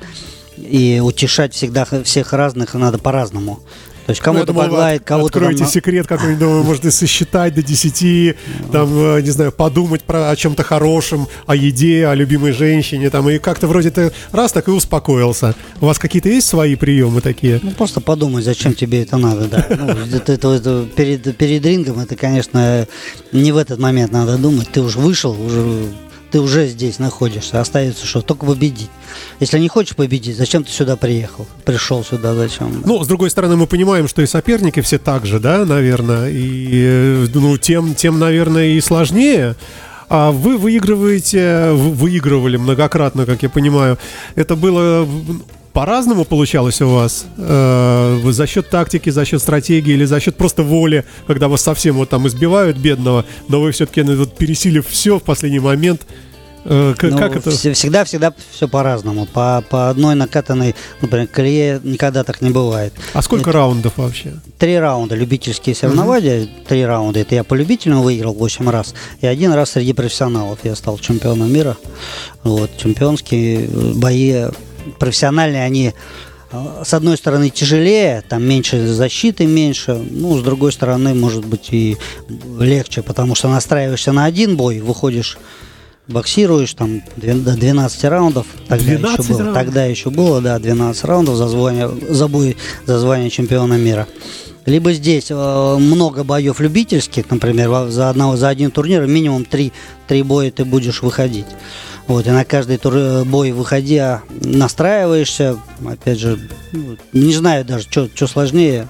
и 0.56 1.00
утешать 1.02 1.54
всегда 1.54 1.86
всех 2.04 2.32
разных 2.32 2.74
надо 2.74 2.98
по-разному. 2.98 3.60
То 4.08 4.12
есть 4.12 4.22
Ну, 4.22 4.24
кому-то 4.24 4.46
думал, 4.46 4.62
вы 4.62 4.68
погладит, 4.68 5.02
от- 5.02 5.06
кого-то 5.06 5.32
там 5.34 5.42
Откройте 5.42 5.64
на- 5.64 5.70
секрет 5.70 6.06
какой-нибудь, 6.06 6.38
думаю, 6.40 6.64
можно 6.64 6.90
сосчитать 6.90 7.54
до 7.54 7.62
10, 7.62 8.36
там, 8.72 8.88
э, 9.16 9.20
не 9.20 9.28
знаю, 9.28 9.52
подумать 9.52 10.02
про 10.02 10.30
о 10.30 10.34
чем-то 10.36 10.62
хорошем, 10.62 11.28
о 11.46 11.54
еде, 11.54 12.06
о 12.06 12.14
любимой 12.14 12.52
женщине, 12.52 13.10
там, 13.10 13.28
и 13.28 13.36
как-то 13.38 13.66
вроде 13.68 13.90
ты 13.90 14.10
раз 14.32 14.52
так 14.52 14.66
и 14.68 14.70
успокоился. 14.70 15.54
У 15.82 15.86
вас 15.86 15.98
какие-то 15.98 16.30
есть 16.30 16.46
свои 16.46 16.74
приемы 16.74 17.20
такие? 17.20 17.60
Ну, 17.62 17.70
просто 17.72 18.00
подумай, 18.00 18.42
зачем 18.42 18.72
тебе 18.72 19.02
это 19.02 19.18
надо, 19.18 19.46
да. 19.46 19.66
Ну, 19.78 19.88
это, 20.16 20.32
это- 20.32 20.52
это 20.54 20.86
перед, 20.96 21.36
перед 21.36 21.66
рингом, 21.66 22.00
это, 22.00 22.16
конечно, 22.16 22.86
не 23.32 23.52
в 23.52 23.58
этот 23.58 23.78
момент 23.78 24.10
надо 24.10 24.38
думать. 24.38 24.68
Ты 24.72 24.80
уже 24.80 24.98
вышел, 25.00 25.32
уже, 25.38 25.82
ты 26.30 26.40
уже 26.40 26.66
здесь 26.66 26.98
находишься. 26.98 27.60
Остается 27.60 28.06
что? 28.06 28.20
Только 28.20 28.46
победить. 28.46 28.90
Если 29.40 29.58
не 29.58 29.68
хочешь 29.68 29.96
победить, 29.96 30.36
зачем 30.36 30.64
ты 30.64 30.70
сюда 30.70 30.96
приехал? 30.96 31.46
Пришел 31.64 32.04
сюда, 32.04 32.34
зачем? 32.34 32.82
Ну, 32.84 33.02
с 33.02 33.06
другой 33.06 33.30
стороны, 33.30 33.56
мы 33.56 33.66
понимаем, 33.66 34.08
что 34.08 34.22
и 34.22 34.26
соперники 34.26 34.80
все 34.80 34.98
так 34.98 35.24
же, 35.26 35.40
да, 35.40 35.64
наверное, 35.64 36.28
и, 36.30 36.68
э, 36.72 37.26
ну, 37.34 37.56
тем, 37.56 37.94
тем, 37.94 38.18
наверное, 38.18 38.66
и 38.68 38.80
сложнее. 38.80 39.56
А 40.10 40.30
вы 40.30 40.56
выигрываете, 40.56 41.70
вы- 41.72 41.92
выигрывали 41.92 42.56
многократно, 42.56 43.26
как 43.26 43.42
я 43.42 43.50
понимаю. 43.50 43.98
Это 44.36 44.56
было, 44.56 45.06
по-разному 45.78 46.24
получалось 46.24 46.80
у 46.80 46.88
вас? 46.88 47.26
Э, 47.36 48.20
за 48.24 48.48
счет 48.48 48.68
тактики, 48.68 49.10
за 49.10 49.24
счет 49.24 49.40
стратегии 49.40 49.92
или 49.92 50.06
за 50.06 50.18
счет 50.18 50.34
просто 50.34 50.64
воли, 50.64 51.04
когда 51.28 51.46
вас 51.46 51.62
совсем 51.62 51.94
вот 51.98 52.08
там 52.08 52.26
избивают 52.26 52.76
бедного, 52.76 53.24
но 53.46 53.60
вы 53.60 53.70
все-таки 53.70 54.02
ну, 54.02 54.16
вот, 54.16 54.36
пересилив 54.36 54.84
все 54.88 55.20
в 55.20 55.22
последний 55.22 55.60
момент, 55.60 56.04
э, 56.64 56.94
как, 56.98 57.12
ну, 57.12 57.18
как 57.18 57.36
это? 57.36 57.52
Всегда, 57.52 58.02
всегда 58.02 58.34
все 58.50 58.66
по-разному. 58.66 59.26
По, 59.26 59.62
по 59.70 59.88
одной 59.88 60.16
накатанной, 60.16 60.74
например, 61.00 61.28
колее 61.28 61.80
никогда 61.84 62.24
так 62.24 62.40
не 62.40 62.50
бывает. 62.50 62.92
А 63.12 63.22
сколько 63.22 63.50
это 63.50 63.58
раундов 63.60 63.98
вообще? 63.98 64.32
Три 64.58 64.76
раунда 64.80 65.14
любительские 65.14 65.76
соревнования. 65.76 66.42
Угу. 66.42 66.50
Три 66.66 66.84
раунда. 66.84 67.20
Это 67.20 67.36
я 67.36 67.44
по 67.44 67.54
любителям 67.54 68.02
выиграл 68.02 68.34
8 68.34 68.68
раз. 68.68 68.96
И 69.20 69.28
один 69.28 69.52
раз 69.52 69.70
среди 69.70 69.92
профессионалов 69.92 70.58
я 70.64 70.74
стал 70.74 70.98
чемпионом 70.98 71.52
мира. 71.52 71.76
Вот, 72.42 72.68
чемпионские 72.76 73.68
бои 73.94 74.48
профессиональные, 74.98 75.64
они 75.64 75.94
э, 76.52 76.82
с 76.84 76.94
одной 76.94 77.16
стороны 77.16 77.50
тяжелее, 77.50 78.22
там 78.28 78.42
меньше 78.44 78.86
защиты, 78.86 79.46
меньше, 79.46 79.94
ну, 79.94 80.36
с 80.38 80.42
другой 80.42 80.72
стороны, 80.72 81.14
может 81.14 81.44
быть, 81.44 81.68
и 81.72 81.96
легче, 82.58 83.02
потому 83.02 83.34
что 83.34 83.48
настраиваешься 83.48 84.12
на 84.12 84.24
один 84.24 84.56
бой, 84.56 84.80
выходишь, 84.80 85.38
боксируешь 86.08 86.72
там 86.74 87.02
до 87.16 87.56
12 87.56 88.04
раундов, 88.04 88.46
тогда 88.66 88.84
12 88.84 89.18
еще 89.18 89.32
было, 89.32 89.38
раундов? 89.38 89.54
тогда 89.54 89.84
еще 89.84 90.10
было, 90.10 90.40
да, 90.40 90.58
12 90.58 91.04
раундов 91.04 91.36
за, 91.36 91.48
звание, 91.48 91.90
за 92.08 92.28
бой 92.28 92.56
за 92.86 92.98
звание 92.98 93.30
чемпиона 93.30 93.74
мира. 93.74 94.08
Либо 94.68 94.92
здесь 94.92 95.28
э, 95.30 95.76
много 95.78 96.24
боев 96.24 96.60
любительских, 96.60 97.30
например, 97.30 97.88
за, 97.88 98.10
одного, 98.10 98.36
за 98.36 98.48
один 98.48 98.70
турнир 98.70 99.06
минимум 99.06 99.46
три, 99.46 99.72
три 100.06 100.22
боя 100.22 100.50
ты 100.50 100.66
будешь 100.66 101.00
выходить. 101.00 101.46
Вот, 102.08 102.26
и 102.26 102.30
на 102.30 102.44
каждый 102.46 102.78
тур, 102.78 102.94
э, 102.96 103.24
бой 103.24 103.52
выходя, 103.52 104.22
настраиваешься, 104.40 105.58
опять 105.86 106.18
же, 106.18 106.38
ну, 106.72 106.96
не 107.12 107.34
знаю 107.34 107.66
даже, 107.66 107.86
что 107.86 108.26
сложнее, 108.26 108.88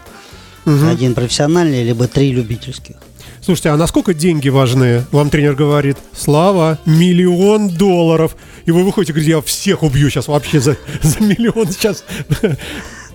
угу. 0.64 0.86
один 0.86 1.14
профессиональный, 1.14 1.82
либо 1.82 2.06
три 2.06 2.30
любительских. 2.30 2.94
Слушайте, 3.42 3.70
а 3.70 3.76
насколько 3.76 4.14
деньги 4.14 4.48
важны? 4.48 5.04
Вам 5.10 5.30
тренер 5.30 5.54
говорит, 5.54 5.96
Слава, 6.14 6.78
миллион 6.86 7.70
долларов. 7.70 8.36
И 8.66 8.70
вы 8.70 8.84
выходите, 8.84 9.12
говорите, 9.12 9.32
я 9.32 9.40
всех 9.40 9.82
убью 9.82 10.10
сейчас 10.10 10.28
вообще 10.28 10.60
за, 10.60 10.76
за 11.02 11.20
миллион 11.20 11.66
сейчас. 11.70 12.04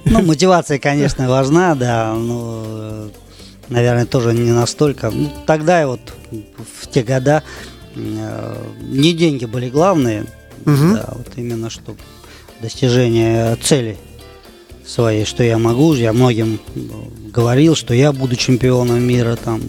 Ну, 0.06 0.22
мотивация, 0.22 0.80
конечно, 0.80 1.30
важна, 1.30 1.76
да, 1.76 2.14
но, 2.14 3.08
наверное, 3.70 4.06
тоже 4.06 4.34
не 4.34 4.52
настолько. 4.52 5.10
Ну, 5.10 5.32
тогда 5.46 5.88
вот 5.88 6.02
в 6.30 6.88
те 6.92 7.04
года 7.04 7.42
Э, 7.42 7.73
не 7.96 9.14
деньги 9.14 9.46
были 9.46 9.70
главные, 9.70 10.22
угу. 10.66 10.94
да, 10.94 11.10
вот 11.16 11.28
именно 11.36 11.70
что 11.70 11.96
достижение 12.62 13.56
цели 13.58 13.98
своей, 14.86 15.26
что 15.26 15.44
я 15.44 15.58
могу, 15.58 15.94
я 15.94 16.14
многим 16.14 16.60
говорил, 17.32 17.76
что 17.76 17.94
я 17.94 18.12
буду 18.12 18.36
чемпионом 18.36 19.02
мира 19.04 19.38
там. 19.42 19.62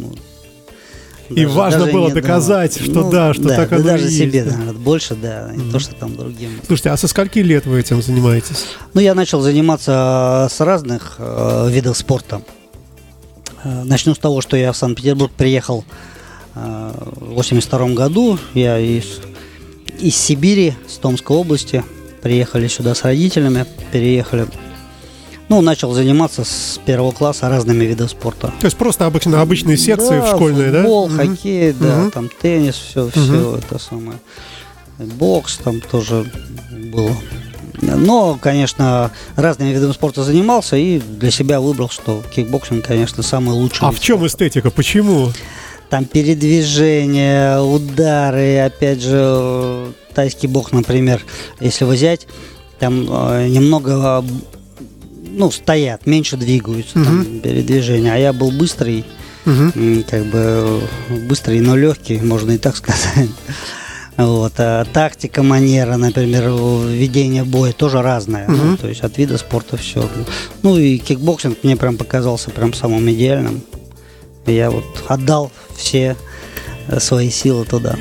И 1.30 1.44
даже, 1.44 1.48
важно 1.48 1.78
даже 1.80 1.92
было 1.92 2.10
доказать, 2.10 2.78
думал. 2.78 2.90
что 2.90 3.00
ну, 3.00 3.10
да, 3.10 3.34
что 3.34 3.42
да, 3.44 3.56
так 3.56 3.70
да 3.70 3.76
оно 3.76 3.84
даже 3.84 4.08
и 4.08 4.10
себе, 4.10 4.40
есть. 4.40 4.50
наверное, 4.50 4.74
больше, 4.74 5.14
да, 5.14 5.48
mm-hmm. 5.48 5.56
не 5.56 5.72
то, 5.72 5.78
что 5.78 5.94
там 5.94 6.16
другим. 6.16 6.50
Слушайте, 6.66 6.90
а 6.90 6.96
со 6.98 7.08
скольки 7.08 7.38
лет 7.38 7.64
вы 7.64 7.80
этим 7.80 8.02
занимаетесь? 8.02 8.66
Ну, 8.92 9.00
я 9.00 9.14
начал 9.14 9.40
заниматься 9.40 10.48
с 10.50 10.60
разных 10.60 11.16
э, 11.18 11.68
видов 11.70 11.96
спорта. 11.96 12.42
Э, 13.64 13.84
начну 13.84 14.14
с 14.14 14.18
того, 14.18 14.42
что 14.42 14.56
я 14.58 14.72
в 14.72 14.76
Санкт-Петербург 14.76 15.32
приехал 15.32 15.82
в 15.82 15.86
82 16.54 17.88
году 17.90 18.38
я 18.54 18.78
из, 18.78 19.20
из 19.98 20.16
Сибири, 20.16 20.74
с 20.88 20.98
Томской 20.98 21.36
области, 21.36 21.84
приехали 22.22 22.68
сюда 22.68 22.94
с 22.94 23.02
родителями, 23.02 23.66
переехали. 23.92 24.46
Ну, 25.48 25.60
начал 25.60 25.92
заниматься 25.92 26.44
с 26.44 26.80
первого 26.86 27.12
класса 27.12 27.48
разными 27.48 27.84
видами 27.84 28.08
спорта. 28.08 28.52
То 28.60 28.66
есть 28.66 28.76
просто 28.76 29.04
обычно 29.04 29.42
обычные 29.42 29.76
секции 29.76 30.20
да, 30.20 30.34
школьные, 30.34 30.72
футбол, 30.72 31.08
да? 31.08 31.16
Футбол, 31.16 31.34
хоккей, 31.34 31.70
угу. 31.70 31.84
да, 31.84 32.10
там 32.10 32.30
теннис, 32.40 32.76
все, 32.76 33.10
все 33.10 33.20
угу. 33.20 33.56
это 33.56 33.78
самое. 33.78 34.18
Бокс 34.98 35.58
там 35.58 35.80
тоже 35.80 36.24
было. 36.92 37.14
Но, 37.82 38.38
конечно, 38.40 39.10
разными 39.36 39.70
видами 39.70 39.92
спорта 39.92 40.22
занимался 40.22 40.76
и 40.76 40.98
для 41.00 41.30
себя 41.30 41.60
выбрал, 41.60 41.90
что 41.90 42.22
кикбоксинг, 42.34 42.86
конечно, 42.86 43.22
самый 43.22 43.50
лучший. 43.50 43.86
А 43.86 43.90
в 43.90 44.00
чем 44.00 44.18
спорта. 44.18 44.34
эстетика? 44.34 44.70
Почему? 44.70 45.30
Там 45.90 46.04
передвижения, 46.04 47.60
удары, 47.60 48.58
опять 48.58 49.02
же, 49.02 49.92
тайский 50.14 50.48
бокс, 50.48 50.72
например, 50.72 51.22
если 51.60 51.84
взять, 51.84 52.26
там 52.78 53.06
э, 53.08 53.48
немного, 53.48 54.24
ну, 55.30 55.50
стоят, 55.50 56.06
меньше 56.06 56.36
двигаются, 56.36 56.98
угу. 56.98 57.04
там, 57.04 57.40
передвижения, 57.40 58.12
а 58.12 58.16
я 58.16 58.32
был 58.32 58.50
быстрый, 58.50 59.04
угу. 59.46 60.04
как 60.08 60.24
бы 60.26 60.80
быстрый, 61.28 61.60
но 61.60 61.76
легкий, 61.76 62.20
можно 62.20 62.52
и 62.52 62.58
так 62.58 62.76
сказать. 62.76 63.30
Вот, 64.16 64.52
а 64.58 64.84
тактика, 64.84 65.42
манера, 65.42 65.96
например, 65.96 66.44
ведение 66.88 67.42
боя 67.42 67.72
тоже 67.72 68.00
разная. 68.00 68.46
Угу. 68.46 68.56
Ну, 68.56 68.76
то 68.76 68.88
есть 68.88 69.00
от 69.00 69.18
вида 69.18 69.38
спорта 69.38 69.76
все. 69.76 70.08
Ну 70.62 70.78
и 70.78 70.98
кикбоксинг 70.98 71.64
мне 71.64 71.76
прям 71.76 71.96
показался 71.96 72.50
прям 72.50 72.72
самым 72.74 73.10
идеальным. 73.10 73.62
Я 74.46 74.70
вот 74.70 74.84
отдал 75.08 75.50
все 75.76 76.16
свои 76.98 77.30
силы 77.30 77.64
туда. 77.64 77.96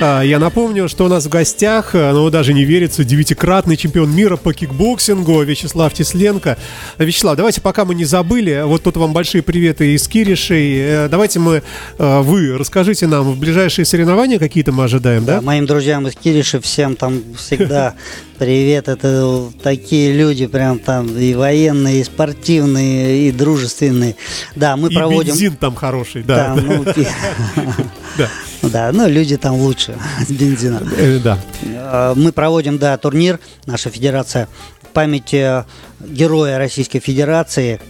А, 0.00 0.22
я 0.22 0.38
напомню, 0.38 0.88
что 0.88 1.04
у 1.04 1.08
нас 1.08 1.26
в 1.26 1.28
гостях, 1.28 1.94
э, 1.94 2.12
ну 2.12 2.28
даже 2.30 2.52
не 2.52 2.64
верится, 2.64 3.04
девятикратный 3.04 3.76
чемпион 3.76 4.14
мира 4.14 4.36
по 4.36 4.52
кикбоксингу 4.52 5.42
Вячеслав 5.42 5.92
Тисленко. 5.92 6.56
Вячеслав, 6.98 7.36
давайте 7.36 7.60
пока 7.60 7.84
мы 7.84 7.94
не 7.94 8.04
забыли, 8.04 8.62
вот 8.64 8.82
тут 8.82 8.96
вам 8.96 9.12
большие 9.12 9.42
приветы 9.42 9.94
из 9.94 10.06
Киришей. 10.08 10.78
Э, 10.78 11.08
давайте 11.08 11.38
мы, 11.38 11.62
э, 11.98 12.20
вы 12.20 12.58
расскажите 12.58 13.06
нам, 13.06 13.32
в 13.32 13.38
ближайшие 13.38 13.84
соревнования 13.84 14.38
какие-то 14.38 14.72
мы 14.72 14.84
ожидаем, 14.84 15.24
да? 15.24 15.36
да? 15.36 15.42
Моим 15.42 15.66
друзьям 15.66 16.06
из 16.08 16.14
Кириши 16.14 16.60
всем 16.60 16.96
там 16.96 17.22
всегда 17.36 17.94
привет. 18.38 18.88
Это 18.88 19.44
такие 19.62 20.12
люди 20.12 20.46
прям 20.46 20.78
там 20.78 21.06
и 21.16 21.34
военные, 21.34 22.00
и 22.00 22.04
спортивные, 22.04 23.28
и 23.28 23.32
дружественные. 23.32 24.16
Да, 24.56 24.76
мы 24.76 24.88
и 24.88 24.94
проводим... 24.94 25.32
бензин 25.32 25.56
там 25.56 25.74
хороший, 25.74 26.22
да. 26.22 26.56
Ну, 26.56 26.84
да. 28.18 28.28
Да, 28.72 28.90
ну 28.92 29.08
люди 29.08 29.36
там 29.36 29.54
лучше 29.54 29.96
с 30.26 30.30
бензина. 30.30 30.82
Э, 30.96 31.18
да. 31.18 31.38
Э, 31.62 32.14
мы 32.16 32.32
проводим, 32.32 32.78
да, 32.78 32.96
турнир, 32.96 33.40
наша 33.66 33.90
федерация, 33.90 34.48
памяти 34.92 35.64
героя 36.00 36.58
Российской 36.58 37.00
Федерации, 37.00 37.80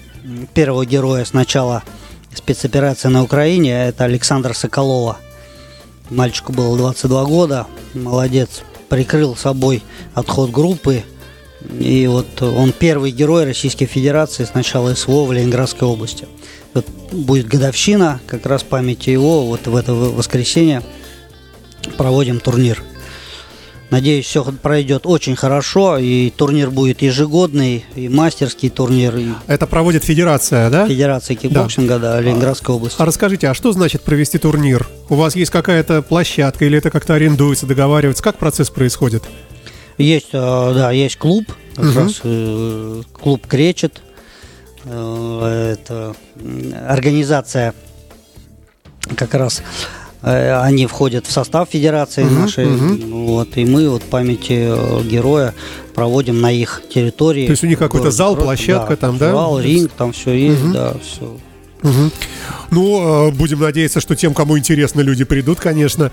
первого 0.54 0.87
героя 0.87 1.25
с 1.25 1.33
начала 1.33 1.83
спецоперации 2.35 3.09
на 3.09 3.23
Украине, 3.23 3.88
это 3.88 4.04
Александр 4.04 4.54
Соколова. 4.54 5.19
Мальчику 6.11 6.52
было 6.52 6.76
22 6.76 7.25
года, 7.25 7.66
молодец, 7.95 8.62
прикрыл 8.88 9.37
собой 9.37 9.83
отход 10.14 10.50
группы. 10.50 11.02
И 11.78 12.07
вот 12.07 12.43
он 12.43 12.73
первый 12.73 13.11
герой 13.11 13.45
Российской 13.45 13.87
Федерации 13.87 14.45
с 14.45 14.52
начала 14.52 14.95
СВО 14.95 15.25
в 15.25 15.33
Ленинградской 15.33 15.88
области. 15.88 16.26
Будет 17.12 17.47
годовщина, 17.47 18.21
как 18.26 18.47
раз 18.47 18.62
памяти 18.62 19.11
его, 19.11 19.47
вот 19.47 19.66
в 19.66 19.76
это 19.76 19.95
воскресенье 19.95 20.83
проводим 21.97 22.40
турнир. 22.40 22.83
Надеюсь, 23.90 24.26
все 24.26 24.43
пройдет 24.45 25.02
очень 25.07 25.37
хорошо, 25.37 25.99
и 25.99 26.31
турнир 26.31 26.71
будет 26.71 27.02
ежегодный, 27.02 27.85
и 27.95 28.09
мастерский 28.09 28.69
турнир. 28.69 29.16
И... 29.16 29.28
Это 29.47 29.69
проводит 29.69 30.02
федерация, 30.02 30.69
да? 30.69 30.88
Федерация 30.88 31.37
кикбоксинга, 31.37 31.99
да, 32.00 32.14
да 32.14 32.21
Ленинградской 32.21 32.75
области. 32.75 33.00
А 33.00 33.04
расскажите, 33.04 33.47
а 33.49 33.54
что 33.54 33.73
значит 33.73 34.02
провести 34.02 34.38
турнир? 34.38 34.88
У 35.09 35.14
вас 35.14 35.37
есть 35.37 35.52
какая-то 35.52 36.02
площадка, 36.02 36.64
или 36.64 36.78
это 36.78 36.90
как-то 36.90 37.14
арендуется, 37.14 37.66
договаривается? 37.66 38.25
Как 38.25 38.37
процесс 38.38 38.69
происходит? 38.69 39.23
Есть, 39.97 40.31
э, 40.33 40.73
да, 40.75 40.90
есть 40.90 41.16
клуб, 41.16 41.45
как 41.76 41.85
угу. 41.85 41.99
раз 42.00 42.21
э, 42.25 43.02
клуб 43.12 43.47
Кречет, 43.47 44.02
это 44.86 46.14
организация 46.86 47.74
как 49.16 49.34
раз 49.34 49.62
э, 50.22 50.60
они 50.60 50.86
входят 50.86 51.26
в 51.26 51.32
состав 51.32 51.68
федерации 51.70 52.24
угу, 52.24 52.34
нашей, 52.34 52.66
угу. 52.66 53.26
вот 53.26 53.56
и 53.56 53.64
мы 53.64 53.88
вот 53.88 54.02
памяти 54.02 54.68
э, 54.68 55.02
героя 55.04 55.54
проводим 55.94 56.40
на 56.40 56.50
их 56.50 56.82
территории. 56.92 57.46
То 57.46 57.52
есть 57.52 57.64
у 57.64 57.66
них 57.66 57.78
какой-то 57.78 58.10
зал, 58.10 58.36
площадка 58.36 58.90
да, 58.90 58.96
там, 58.96 59.18
да? 59.18 59.32
Зал, 59.32 59.60
ринг, 59.60 59.92
там 59.92 60.12
все 60.12 60.32
есть, 60.32 60.64
угу. 60.64 60.72
да, 60.72 60.94
все. 61.02 61.36
Ну, 62.70 63.30
будем 63.32 63.60
надеяться, 63.60 64.00
что 64.00 64.16
тем, 64.16 64.34
кому 64.34 64.58
интересно, 64.58 65.00
люди 65.00 65.24
придут, 65.24 65.60
конечно. 65.60 66.10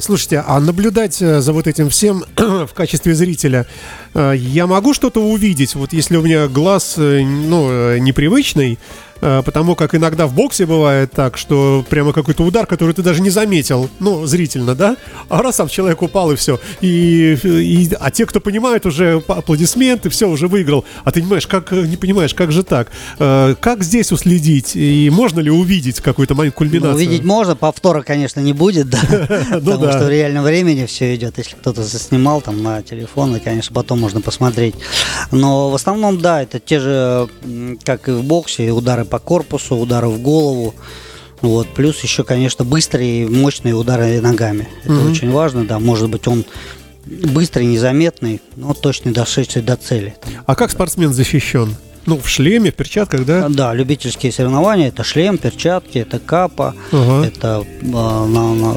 Слушайте, 0.00 0.42
а 0.46 0.60
наблюдать 0.60 1.16
за 1.16 1.52
вот 1.52 1.66
этим 1.66 1.90
всем 1.90 2.24
в 2.36 2.70
качестве 2.74 3.14
зрителя, 3.14 3.66
я 4.14 4.66
могу 4.66 4.94
что-то 4.94 5.20
увидеть? 5.20 5.74
Вот 5.74 5.92
если 5.92 6.16
у 6.16 6.22
меня 6.22 6.48
глаз, 6.48 6.94
ну, 6.96 7.96
непривычный, 7.98 8.74
э, 8.74 8.76
потому 9.20 9.74
как 9.74 9.94
иногда 9.94 10.26
в 10.26 10.34
боксе 10.34 10.66
бывает 10.66 11.12
так, 11.12 11.36
что 11.36 11.84
прямо 11.88 12.12
какой-то 12.12 12.44
удар, 12.44 12.66
который 12.66 12.94
ты 12.94 13.02
даже 13.02 13.22
не 13.22 13.30
заметил, 13.30 13.90
ну, 13.98 14.26
зрительно, 14.26 14.74
да, 14.74 14.96
а 15.28 15.42
раз 15.42 15.56
там 15.56 15.68
человек 15.68 16.02
упал 16.02 16.32
и 16.32 16.36
все. 16.36 16.58
И, 16.80 17.36
и, 17.44 17.90
а 17.98 18.10
те, 18.10 18.26
кто 18.26 18.40
понимает, 18.40 18.86
уже 18.86 19.22
аплодисменты, 19.28 20.08
все, 20.10 20.28
уже 20.28 20.48
выиграл. 20.48 20.84
А 21.04 21.12
ты 21.12 21.20
понимаешь, 21.20 21.46
как, 21.46 21.72
не 21.72 21.96
понимаешь, 21.96 22.34
как 22.34 22.52
же 22.52 22.62
так? 22.62 22.88
Э, 23.18 23.54
как 23.60 23.82
здесь 23.82 24.12
уследить? 24.12 24.76
И 24.76 25.10
можно 25.10 25.40
ли 25.40 25.50
увидеть 25.50 26.00
какую-то 26.00 26.34
момент 26.34 26.54
кульминацию? 26.54 26.92
Ну, 26.92 26.96
увидеть 26.96 27.24
можно, 27.24 27.56
повтора, 27.56 28.02
конечно, 28.02 28.40
не 28.40 28.52
будет, 28.52 28.88
да, 28.88 29.00
потому 29.50 29.90
что 29.90 30.04
в 30.04 30.08
реальном 30.08 30.44
времени 30.44 30.86
все 30.86 31.14
идет. 31.14 31.38
Если 31.38 31.56
кто-то 31.56 31.82
заснимал 31.82 32.40
там 32.40 32.62
на 32.62 32.82
телефон, 32.82 33.36
и, 33.36 33.40
конечно, 33.40 33.74
потом 33.74 34.00
можно 34.00 34.20
посмотреть. 34.20 34.74
Но 35.30 35.70
в 35.70 35.74
основном, 35.74 36.20
да, 36.20 36.42
это 36.42 36.58
те 36.58 36.80
же, 36.80 37.28
как 37.84 38.08
и 38.08 38.12
в 38.12 38.24
боксе, 38.24 38.70
удары 38.70 39.04
по 39.10 39.18
корпусу, 39.18 39.76
удары 39.76 40.08
в 40.08 40.20
голову. 40.20 40.74
Вот, 41.42 41.68
плюс 41.74 42.00
еще, 42.00 42.22
конечно, 42.22 42.64
быстрые, 42.64 43.28
мощные 43.28 43.74
удары 43.74 44.20
ногами. 44.20 44.68
Это 44.84 44.92
mm-hmm. 44.92 45.10
очень 45.10 45.30
важно, 45.30 45.64
да. 45.64 45.78
Может 45.78 46.10
быть, 46.10 46.28
он 46.28 46.44
быстрый, 47.06 47.66
незаметный, 47.66 48.40
но 48.56 48.74
точно 48.74 49.12
дошедший 49.12 49.62
до 49.62 49.76
цели. 49.76 50.14
А 50.46 50.54
как 50.54 50.70
спортсмен 50.70 51.12
защищен? 51.12 51.76
Ну, 52.06 52.18
в 52.18 52.28
шлеме, 52.28 52.70
в 52.70 52.74
перчатках, 52.74 53.26
да? 53.26 53.48
Да, 53.48 53.74
любительские 53.74 54.32
соревнования 54.32 54.88
это 54.88 55.04
шлем, 55.04 55.36
перчатки, 55.38 55.98
это 55.98 56.18
капа, 56.18 56.74
ага. 56.92 57.26
это 57.26 57.64
э, 57.82 57.86
на, 57.86 58.26
на, 58.26 58.74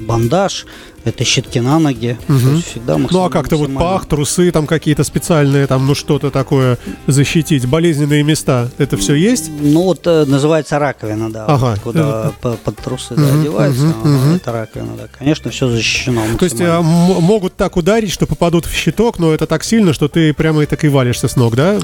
бандаж, 0.00 0.66
это 1.06 1.24
щитки 1.24 1.60
на 1.60 1.78
ноги. 1.78 2.18
Угу. 2.28 2.60
всегда 2.60 2.98
ну 2.98 3.24
а 3.24 3.30
как-то 3.30 3.56
вот 3.56 3.72
пах, 3.74 4.06
трусы 4.06 4.50
там 4.50 4.66
какие-то 4.66 5.04
специальные, 5.04 5.66
там, 5.66 5.86
ну 5.86 5.94
что-то 5.94 6.30
такое 6.30 6.78
защитить, 7.06 7.66
болезненные 7.66 8.22
места, 8.22 8.68
это 8.78 8.96
все 8.96 9.14
есть? 9.14 9.50
Ну 9.60 9.82
вот 9.82 10.06
э, 10.06 10.24
называется 10.26 10.78
раковина, 10.78 11.32
да. 11.32 11.46
Ага. 11.46 11.76
Куда 11.82 12.32
под, 12.40 12.58
под 12.58 12.76
трусы 12.76 13.14
угу, 13.14 13.22
да, 13.22 13.40
одевается, 13.40 13.86
угу, 13.86 14.08
угу. 14.08 14.34
это 14.34 14.52
раковина, 14.52 14.96
да. 14.96 15.04
Конечно, 15.16 15.50
все 15.50 15.68
защищено. 15.68 16.22
То 16.38 16.44
есть 16.44 16.60
а, 16.60 16.82
могут 16.82 17.54
так 17.54 17.76
ударить, 17.76 18.10
что 18.10 18.26
попадут 18.26 18.66
в 18.66 18.74
щиток, 18.74 19.18
но 19.18 19.32
это 19.32 19.46
так 19.46 19.62
сильно, 19.62 19.92
что 19.92 20.08
ты 20.08 20.34
прямо 20.34 20.64
и 20.64 20.66
так 20.66 20.84
и 20.84 20.88
валишься 20.88 21.28
с 21.28 21.36
ног, 21.36 21.54
да? 21.54 21.78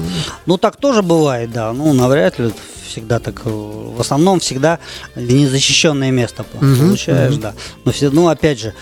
Ну 0.45 0.57
так 0.57 0.75
тоже 0.75 1.01
бывает, 1.01 1.51
да. 1.51 1.71
Ну 1.71 1.93
навряд 1.93 2.39
ли 2.39 2.51
всегда 2.85 3.19
так, 3.19 3.41
э, 3.45 3.49
в 3.49 3.99
основном 3.99 4.39
всегда 4.39 4.79
в 5.15 5.19
незащищенное 5.19 6.11
место 6.11 6.45
угу, 6.53 6.75
получаешь, 6.75 7.33
угу. 7.33 7.41
да. 7.41 7.53
Но 7.85 7.91
все, 7.93 8.09
ну 8.09 8.27
опять 8.27 8.59
же, 8.59 8.73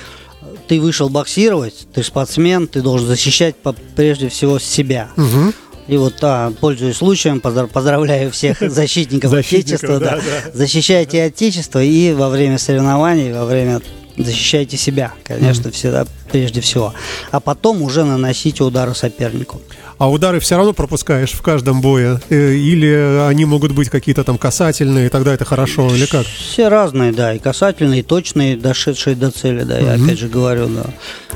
ты 0.71 0.79
вышел 0.79 1.09
боксировать, 1.09 1.85
ты 1.93 2.01
спортсмен, 2.01 2.65
ты 2.65 2.81
должен 2.81 3.05
защищать 3.05 3.57
прежде 3.97 4.29
всего 4.29 4.57
себя. 4.57 5.09
Угу. 5.17 5.53
И 5.89 5.97
вот, 5.97 6.13
да, 6.21 6.53
пользуясь 6.61 6.95
случаем, 6.95 7.41
поздравляю 7.41 8.31
всех 8.31 8.61
защитников 8.61 9.33
Отечества. 9.33 9.99
Да, 9.99 10.15
да. 10.15 10.51
Защищайте 10.53 11.23
Отечество 11.23 11.83
и 11.83 12.13
во 12.13 12.29
время 12.29 12.57
соревнований, 12.57 13.33
во 13.33 13.43
время 13.43 13.81
защищайте 14.17 14.77
себя, 14.77 15.13
конечно, 15.23 15.69
mm 15.69 15.71
всегда 15.71 16.05
прежде 16.31 16.61
всего. 16.61 16.93
А 17.31 17.39
потом 17.39 17.81
уже 17.81 18.03
наносите 18.03 18.63
удары 18.63 18.95
сопернику. 18.95 19.61
А 19.97 20.09
удары 20.09 20.39
все 20.39 20.57
равно 20.57 20.73
пропускаешь 20.73 21.31
в 21.31 21.41
каждом 21.41 21.81
бое? 21.81 22.19
Э, 22.29 22.53
или 22.53 23.21
они 23.27 23.45
могут 23.45 23.71
быть 23.71 23.89
какие-то 23.89 24.23
там 24.23 24.37
касательные, 24.37 25.07
и 25.07 25.09
тогда 25.09 25.33
это 25.33 25.45
хорошо, 25.45 25.93
или 25.93 26.05
как? 26.05 26.25
Все 26.25 26.69
разные, 26.69 27.11
да, 27.11 27.33
и 27.33 27.39
касательные, 27.39 27.99
и 27.99 28.03
точные, 28.03 28.57
дошедшие 28.57 29.15
до 29.15 29.29
цели, 29.29 29.63
да, 29.63 29.77
я 29.77 29.93
опять 29.93 30.17
же 30.17 30.27
говорю, 30.27 30.67
да. 30.67 30.85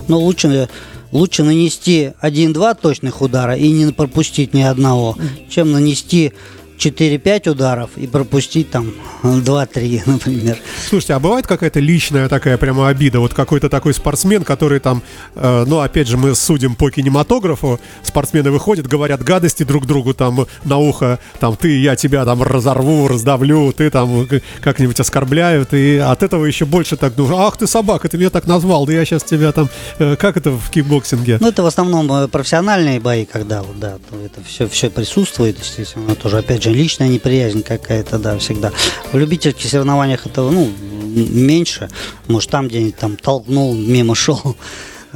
Но 0.07 0.19
лучше 0.19 0.67
лучше 1.11 1.43
нанести 1.43 2.11
один-два 2.19 2.73
точных 2.73 3.21
удара 3.21 3.55
и 3.55 3.69
не 3.69 3.91
пропустить 3.93 4.53
ни 4.53 4.61
одного, 4.61 5.17
чем 5.49 5.71
нанести 5.71 6.33
4-5 6.77 7.49
ударов 7.49 7.89
и 7.95 8.07
пропустить 8.07 8.69
там 8.71 8.93
2-3, 9.23 10.01
например. 10.05 10.57
Слушайте, 10.87 11.13
а 11.13 11.19
бывает 11.19 11.47
какая-то 11.47 11.79
личная 11.79 12.29
такая 12.29 12.57
прямо 12.57 12.87
обида? 12.87 13.19
Вот 13.19 13.33
какой-то 13.33 13.69
такой 13.69 13.93
спортсмен, 13.93 14.43
который 14.43 14.79
там, 14.79 15.01
э, 15.35 15.65
ну, 15.67 15.79
опять 15.79 16.07
же, 16.07 16.17
мы 16.17 16.35
судим 16.35 16.75
по 16.75 16.89
кинематографу, 16.89 17.79
спортсмены 18.03 18.51
выходят, 18.51 18.87
говорят 18.87 19.23
гадости 19.23 19.63
друг 19.63 19.85
другу 19.85 20.13
там 20.13 20.47
на 20.63 20.77
ухо, 20.77 21.19
там, 21.39 21.55
ты, 21.55 21.79
я 21.79 21.95
тебя 21.95 22.25
там 22.25 22.43
разорву, 22.43 23.07
раздавлю, 23.07 23.73
ты 23.73 23.89
там 23.89 24.27
как-нибудь 24.61 24.99
оскорбляют, 24.99 25.73
и 25.73 25.97
от 25.97 26.23
этого 26.23 26.45
еще 26.45 26.65
больше 26.65 26.97
так, 26.97 27.13
ну, 27.17 27.33
ах 27.35 27.57
ты 27.57 27.67
собака, 27.67 28.09
ты 28.09 28.17
меня 28.17 28.29
так 28.29 28.47
назвал, 28.47 28.85
да 28.85 28.93
я 28.93 29.05
сейчас 29.05 29.23
тебя 29.23 29.51
там, 29.51 29.69
э, 29.99 30.15
как 30.15 30.37
это 30.37 30.51
в 30.51 30.69
кикбоксинге? 30.69 31.37
Ну, 31.39 31.49
это 31.49 31.63
в 31.63 31.67
основном 31.67 32.11
э, 32.11 32.27
профессиональные 32.27 32.99
бои, 32.99 33.25
когда 33.25 33.63
вот, 33.63 33.79
да, 33.79 33.97
это 34.23 34.43
все, 34.45 34.67
все 34.67 34.89
присутствует, 34.89 35.59
естественно, 35.59 36.15
тоже, 36.15 36.37
опять 36.37 36.63
же, 36.63 36.64
личная 36.71 37.07
неприязнь 37.07 37.63
какая-то, 37.63 38.17
да, 38.19 38.37
всегда. 38.37 38.71
В 39.11 39.17
любительских 39.17 39.69
соревнованиях 39.69 40.25
этого, 40.25 40.51
ну, 40.51 40.69
меньше. 41.15 41.89
Может, 42.27 42.49
там 42.49 42.67
где-нибудь 42.67 42.97
там 42.97 43.15
толкнул, 43.15 43.73
мимо 43.75 44.15
шел 44.15 44.55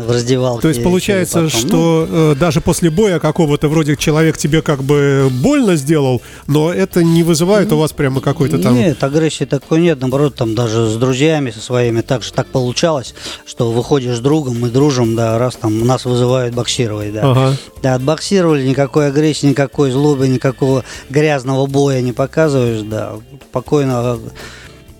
в 0.05 0.11
раздевалке. 0.11 0.61
То 0.61 0.67
есть 0.69 0.83
получается, 0.83 1.43
потом, 1.43 1.49
что 1.49 2.07
ну, 2.09 2.31
э, 2.31 2.35
даже 2.35 2.61
после 2.61 2.89
боя 2.89 3.19
какого-то 3.19 3.67
вроде 3.67 3.95
человек 3.95 4.37
тебе 4.37 4.61
как 4.61 4.83
бы 4.83 5.29
больно 5.31 5.75
сделал, 5.75 6.21
но 6.47 6.71
это 6.71 7.03
не 7.03 7.23
вызывает 7.23 7.71
у 7.71 7.77
вас 7.77 7.91
прямо 7.91 8.21
какой-то 8.21 8.59
там... 8.59 8.75
Нет, 8.75 9.03
агрессии 9.03 9.45
такой 9.45 9.81
нет, 9.81 9.99
наоборот, 9.99 10.35
там 10.35 10.55
даже 10.55 10.89
с 10.89 10.95
друзьями 10.95 11.51
со 11.51 11.59
своими 11.59 12.01
так 12.01 12.23
же 12.23 12.33
так 12.33 12.47
получалось, 12.47 13.13
что 13.45 13.71
выходишь 13.71 14.17
с 14.17 14.19
другом, 14.19 14.59
мы 14.59 14.69
дружим, 14.69 15.15
да, 15.15 15.37
раз 15.37 15.55
там 15.55 15.85
нас 15.85 16.05
вызывают 16.05 16.55
боксировать, 16.55 17.13
да. 17.13 17.31
Ага. 17.31 17.57
Да, 17.81 17.95
отбоксировали, 17.95 18.67
никакой 18.67 19.07
агрессии, 19.07 19.47
никакой 19.47 19.91
злобы, 19.91 20.27
никакого 20.27 20.83
грязного 21.09 21.65
боя 21.65 22.01
не 22.01 22.13
показываешь, 22.13 22.81
да, 22.81 23.13
спокойно 23.49 24.19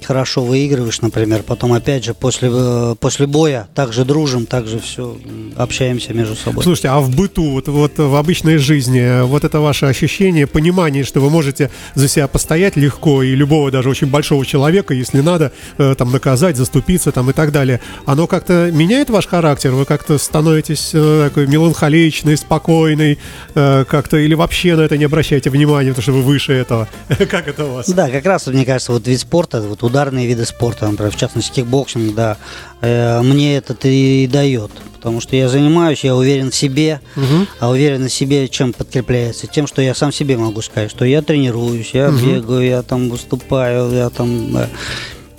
хорошо 0.10 0.44
выигрываешь, 0.44 1.02
например, 1.02 1.44
потом 1.44 1.72
опять 1.72 2.04
же 2.04 2.16
после, 2.16 2.50
э, 2.52 2.96
после 3.00 3.28
боя 3.28 3.68
также 3.76 4.06
дружим, 4.06 4.48
также 4.48 4.80
все 4.80 5.16
общаемся 5.56 6.16
между 6.16 6.36
собой. 6.36 6.64
Слушайте, 6.64 6.88
а 6.88 7.00
в 7.00 7.16
быту, 7.16 7.52
вот, 7.52 7.68
вот 7.68 8.00
в 8.00 8.16
обычной 8.16 8.58
жизни, 8.58 9.22
вот 9.22 9.44
это 9.44 9.60
ваше 9.60 9.86
ощущение, 9.86 10.48
понимание, 10.48 11.04
что 11.04 11.20
вы 11.20 11.30
можете 11.30 11.70
за 11.94 12.08
себя 12.08 12.28
постоять 12.28 12.76
легко 12.76 13.22
и 13.22 13.36
любого 13.36 13.70
даже 13.70 13.88
очень 13.88 14.08
большого 14.08 14.48
человека, 14.48 14.96
если 14.96 15.22
надо, 15.22 15.52
э, 15.78 15.94
там 15.96 16.12
наказать, 16.12 16.58
заступиться 16.58 17.12
там 17.12 17.30
и 17.30 17.34
так 17.34 17.52
далее, 17.52 17.80
оно 18.08 18.26
как-то 18.26 18.72
меняет 18.72 19.12
ваш 19.12 19.28
характер? 19.28 19.74
Вы 19.74 19.86
как-то 19.86 20.18
становитесь 20.18 20.90
э, 20.94 21.26
такой 21.30 21.46
меланхоличный, 21.46 22.36
спокойный, 22.36 23.20
как-то 23.54 24.18
или 24.18 24.34
вообще 24.34 24.76
на 24.76 24.82
это 24.82 24.98
не 24.98 25.06
обращаете 25.06 25.52
внимания, 25.52 25.90
потому 25.90 26.02
что 26.02 26.14
вы 26.14 26.24
выше 26.24 26.54
этого? 26.54 26.88
Как 27.30 27.48
это 27.48 27.66
у 27.66 27.74
вас? 27.74 27.90
Да, 27.90 28.10
как 28.10 28.26
раз, 28.26 28.48
мне 28.48 28.66
кажется, 28.66 28.92
вот 28.92 29.08
вид 29.08 29.20
спорта, 29.20 29.62
вот 29.62 29.84
ударные 30.00 30.28
виды 30.28 30.46
спорта, 30.46 30.88
например, 30.88 31.12
в 31.12 31.18
частности 31.18 31.56
кикбоксинг, 31.56 32.16
да, 32.16 32.38
э, 32.82 33.22
мне 33.22 33.58
это 33.58 33.76
и 33.88 34.28
дает. 34.28 34.72
Потому 34.96 35.20
что 35.20 35.36
я 35.36 35.50
занимаюсь, 35.50 36.04
я 36.04 36.16
уверен 36.16 36.52
в 36.52 36.56
себе, 36.56 37.02
угу. 37.16 37.48
а 37.60 37.70
уверенность 37.70 38.16
в 38.16 38.18
себе 38.18 38.48
чем 38.48 38.72
подкрепляется? 38.74 39.48
Тем, 39.48 39.68
что 39.68 39.82
я 39.82 39.94
сам 39.94 40.12
себе 40.12 40.38
могу 40.38 40.62
сказать, 40.62 40.90
что 40.90 41.06
я 41.06 41.22
тренируюсь, 41.22 41.92
я 41.94 42.10
угу. 42.10 42.18
бегаю, 42.18 42.66
я 42.66 42.82
там 42.82 43.10
выступаю, 43.10 43.92
я 43.92 44.10
там 44.10 44.56
э, 44.56 44.68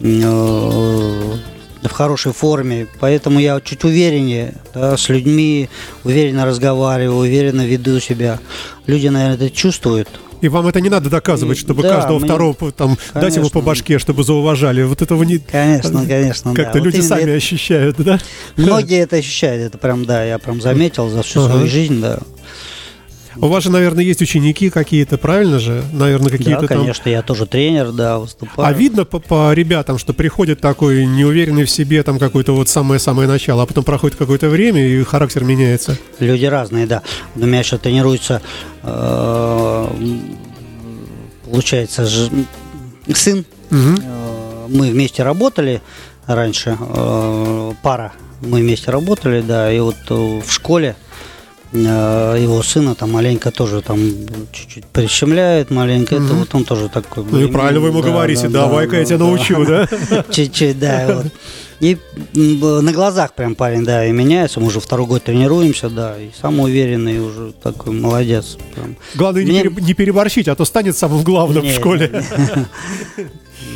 э, 0.01 1.37
в 1.83 1.93
хорошей 1.93 2.33
форме, 2.33 2.87
поэтому 3.01 3.41
я 3.41 3.61
чуть 3.61 3.85
увереннее 3.85 4.55
да, 4.75 4.97
с 4.97 5.09
людьми, 5.09 5.71
уверенно 6.05 6.45
разговариваю, 6.45 7.21
уверенно 7.21 7.67
веду 7.67 7.99
себя. 8.01 8.39
Люди, 8.87 9.09
наверное, 9.09 9.37
это 9.37 9.51
чувствуют, 9.51 10.09
и 10.41 10.49
вам 10.49 10.67
это 10.67 10.81
не 10.81 10.89
надо 10.89 11.11
доказывать, 11.11 11.59
чтобы 11.59 11.83
да, 11.83 11.97
каждого 11.97 12.19
мне... 12.19 12.27
второго 12.27 12.73
там 12.73 12.97
конечно. 12.97 13.21
дать 13.21 13.37
ему 13.37 13.51
по 13.51 13.61
башке, 13.61 13.99
чтобы 13.99 14.25
зауважали. 14.25 14.83
Вот 14.83 15.03
этого 15.03 15.23
не... 15.23 15.39
Конечно, 15.39 16.07
конечно. 16.07 16.55
Как-то 16.55 16.79
да. 16.79 16.85
люди 16.85 16.97
вот 16.97 17.07
сами 17.07 17.23
это... 17.23 17.33
ощущают, 17.33 17.97
да? 17.99 18.19
Многие 18.57 19.01
это 19.01 19.17
ощущают. 19.17 19.63
Это 19.67 19.79
прям, 19.79 20.05
да, 20.05 20.25
я 20.25 20.39
прям 20.39 20.61
заметил 20.61 21.09
за 21.09 21.23
всю 21.23 21.41
ага. 21.41 21.53
свою 21.53 21.67
жизнь, 21.67 22.01
да. 22.01 22.19
У 23.37 23.47
вас 23.47 23.65
же, 23.65 23.71
наверное, 23.71 24.03
есть 24.03 24.21
ученики 24.23 24.71
какие-то, 24.71 25.19
правильно 25.19 25.59
же? 25.59 25.85
Наверное, 25.93 26.31
какие-то 26.31 26.63
да, 26.63 26.67
конечно, 26.67 27.05
там... 27.05 27.13
я 27.13 27.23
тоже 27.23 27.47
тренер, 27.47 27.93
да, 27.93 28.19
выступаю. 28.19 28.69
А 28.69 28.73
видно 28.73 29.05
по, 29.05 29.21
по 29.21 29.53
ребятам, 29.53 29.99
что 29.99 30.13
приходит 30.13 30.61
такой 30.61 31.07
неуверенный 31.07 31.65
в 31.65 31.71
себе, 31.71 32.03
там 32.03 32.19
какое-то 32.19 32.53
вот 32.53 32.69
самое-самое 32.69 33.29
начало, 33.29 33.63
а 33.63 33.67
потом 33.67 33.85
проходит 33.85 34.17
какое-то 34.17 34.49
время, 34.49 34.85
и 34.85 35.03
характер 35.05 35.45
меняется? 35.45 35.97
Люди 36.19 36.45
разные, 36.47 36.87
да. 36.87 37.03
У 37.37 37.41
меня 37.41 37.63
сейчас 37.63 37.81
тренируется, 37.81 38.43
э, 38.83 39.87
получается, 41.45 42.07
сын. 43.15 43.45
Угу. 43.71 44.03
Мы 44.69 44.91
вместе 44.91 45.23
работали 45.23 45.81
раньше, 46.27 46.77
э, 46.79 47.73
пара. 47.83 48.13
Мы 48.41 48.61
вместе 48.61 48.91
работали, 48.91 49.41
да, 49.41 49.73
и 49.73 49.79
вот 49.79 49.97
в 50.09 50.51
школе 50.51 50.97
э, 50.97 51.11
его 51.73 52.63
сына 52.63 52.95
там 52.95 53.13
маленько 53.13 53.51
тоже 53.53 53.81
там 53.81 53.99
чуть-чуть 54.53 54.85
прищемляет 54.87 55.71
маленько. 55.71 56.17
Это 56.17 56.35
вот 56.35 56.55
он 56.55 56.65
тоже 56.65 56.89
такой. 56.89 57.25
Ну 57.25 57.41
и 57.41 57.47
правильно 57.47 57.81
вы 57.81 57.89
ему 57.89 58.03
Да, 58.03 58.09
говорите, 58.09 58.49
да, 58.49 58.67
давай-ка 58.67 58.93
да, 58.93 58.99
я 58.99 59.05
тебя 59.05 59.19
научу, 59.19 59.65
да? 59.65 59.89
Чуть-чуть, 60.31 60.79
да. 60.79 61.23
вот. 61.23 61.33
И 61.79 61.97
на 62.35 62.93
глазах 62.93 63.33
прям 63.35 63.55
парень, 63.55 63.85
да, 63.85 64.05
и 64.05 64.13
меняется. 64.13 64.61
Мы 64.61 64.67
уже 64.67 64.81
второй 64.81 65.07
год 65.07 65.23
тренируемся, 65.25 65.89
да, 65.89 66.15
и 66.19 66.29
самый 66.39 66.65
уверенный 66.65 67.21
уже 67.21 67.53
такой 67.63 67.93
молодец. 67.95 68.59
прям. 68.75 68.97
Главное 69.15 69.45
не, 69.45 69.63
Мне- 69.65 69.83
не 69.83 69.95
переборщить, 69.95 70.49
а 70.49 70.55
то 70.57 70.65
станет 70.65 70.97
самым 70.97 71.23
главным 71.23 71.63
в 71.63 71.67
Не, 71.67 71.73
школе. 71.73 72.11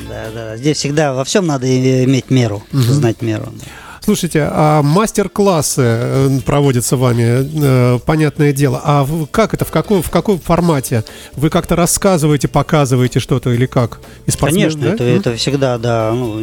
Да, 0.09 0.25
да. 0.35 0.57
Здесь 0.57 0.77
всегда 0.79 1.15
во 1.15 1.25
всем 1.25 1.47
надо 1.47 1.67
иметь 2.05 2.31
меру, 2.31 2.63
знать 2.73 3.23
меру. 3.23 3.47
да. 3.53 3.65
Слушайте, 4.05 4.47
а 4.53 4.83
мастер-классы 4.83 5.81
э, 5.83 6.41
проводятся 6.45 6.99
вами, 6.99 7.49
э, 7.97 7.99
понятное 8.05 8.53
дело. 8.53 8.79
А 8.85 9.09
как 9.31 9.55
это, 9.55 9.65
в 9.65 9.71
каком, 9.71 10.03
в 10.03 10.11
каком 10.11 10.39
формате? 10.39 11.05
Вы 11.37 11.49
как-то 11.49 11.75
рассказываете, 11.75 12.47
показываете 12.47 13.19
что-то 13.19 13.51
или 13.51 13.65
как? 13.65 14.01
И 14.27 14.31
Конечно, 14.31 14.83
да? 14.83 14.93
это, 14.93 15.05
это 15.05 15.37
всегда, 15.37 15.79
да. 15.79 16.13
Ну, 16.13 16.39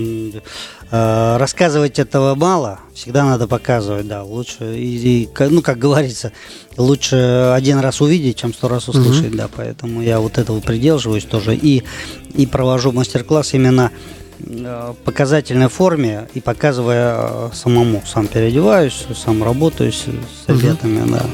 э, 0.89 1.37
рассказывать 1.37 1.99
этого 1.99 2.33
мало, 2.33 2.79
всегда 2.95 3.25
надо 3.25 3.47
показывать, 3.47 4.07
да. 4.07 4.23
Лучше, 4.23 4.75
и, 4.75 5.25
и, 5.25 5.29
ну, 5.37 5.61
как 5.61 5.77
говорится, 5.77 6.31
лучше 6.77 7.51
один 7.53 7.77
раз 7.77 8.01
увидеть, 8.01 8.37
чем 8.37 8.55
сто 8.55 8.69
раз 8.69 8.89
услышать, 8.89 9.35
да. 9.35 9.47
Поэтому 9.55 10.01
я 10.01 10.19
вот 10.19 10.39
этого 10.39 10.61
придерживаюсь 10.61 11.25
тоже. 11.25 11.55
И, 11.55 11.83
и 12.33 12.47
провожу 12.47 12.91
мастер-класс 12.91 13.53
именно 13.53 13.91
показательной 15.05 15.69
форме 15.69 16.27
и 16.33 16.39
показывая 16.39 17.15
э, 17.17 17.49
самому. 17.53 18.03
Сам 18.05 18.27
переодеваюсь, 18.27 19.05
сам 19.15 19.43
работаю 19.43 19.91
с, 19.91 20.05
ребятами, 20.47 21.09
да. 21.09 21.25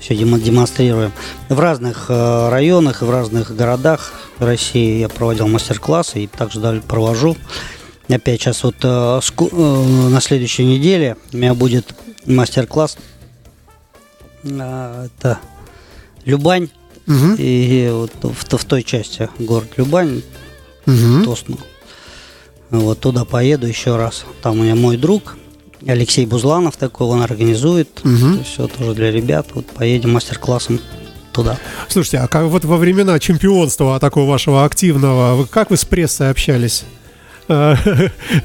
Все 0.00 0.16
демонстрируем. 0.16 1.12
В 1.48 1.60
разных 1.60 2.06
э, 2.08 2.48
районах 2.48 3.02
и 3.02 3.04
в 3.04 3.10
разных 3.10 3.54
городах 3.54 4.12
России 4.38 4.98
я 4.98 5.08
проводил 5.08 5.46
мастер-классы 5.46 6.24
и 6.24 6.26
также 6.26 6.60
провожу. 6.80 7.36
Опять 8.08 8.40
сейчас 8.40 8.64
вот 8.64 8.76
э, 8.82 9.20
э, 9.20 10.08
на 10.08 10.20
следующей 10.20 10.64
неделе 10.64 11.16
у 11.32 11.36
меня 11.36 11.54
будет 11.54 11.94
мастер-класс. 12.26 12.96
Это 14.42 15.38
Любань. 16.24 16.70
Мгм, 17.06 17.36
И 17.38 17.90
вот 17.92 18.12
в, 18.22 18.56
в 18.56 18.64
той 18.64 18.82
части 18.82 19.28
город 19.38 19.68
Любань, 19.76 20.22
мгм. 20.86 21.24
Тосну. 21.24 21.58
Вот 22.70 23.00
туда 23.00 23.24
поеду 23.24 23.66
еще 23.66 23.96
раз. 23.96 24.24
Там 24.42 24.60
у 24.60 24.62
меня 24.62 24.74
мой 24.74 24.96
друг 24.96 25.36
Алексей 25.86 26.26
Бузланов 26.26 26.76
такой, 26.76 27.06
он 27.08 27.22
организует. 27.22 28.00
Мгм. 28.04 28.44
Все 28.44 28.68
тоже 28.68 28.94
для 28.94 29.10
ребят. 29.10 29.46
Вот 29.54 29.66
поедем 29.66 30.12
мастер-классом 30.12 30.80
туда. 31.32 31.58
Слушайте, 31.88 32.18
а 32.18 32.28
как 32.28 32.44
вот 32.46 32.64
во 32.64 32.76
времена 32.76 33.18
чемпионства 33.18 33.98
такого 33.98 34.28
вашего 34.30 34.64
активного, 34.64 35.34
вы- 35.36 35.46
как 35.46 35.70
вы 35.70 35.76
с 35.76 35.84
прессой 35.84 36.30
общались? 36.30 36.84
Э, 37.48 37.74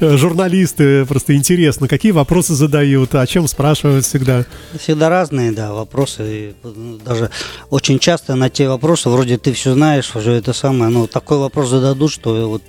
Журналисты, 0.00 1.04
просто 1.06 1.34
интересно, 1.36 1.86
какие 1.88 2.12
вопросы 2.12 2.54
задают, 2.54 3.14
о 3.14 3.26
чем 3.26 3.46
спрашивают 3.46 4.04
всегда. 4.04 4.44
Всегда 4.80 5.08
разные, 5.08 5.52
да, 5.52 5.72
вопросы. 5.72 6.54
Ну, 6.64 6.98
даже 7.04 7.30
очень 7.70 7.98
часто 8.00 8.34
на 8.34 8.50
те 8.50 8.68
вопросы, 8.68 9.08
вроде 9.08 9.38
ты 9.38 9.52
все 9.52 9.74
знаешь, 9.74 10.14
уже 10.16 10.32
это 10.32 10.52
самое, 10.52 10.90
ну, 10.90 11.06
такой 11.06 11.38
вопрос 11.38 11.68
зададут, 11.70 12.10
что 12.12 12.48
вот 12.48 12.62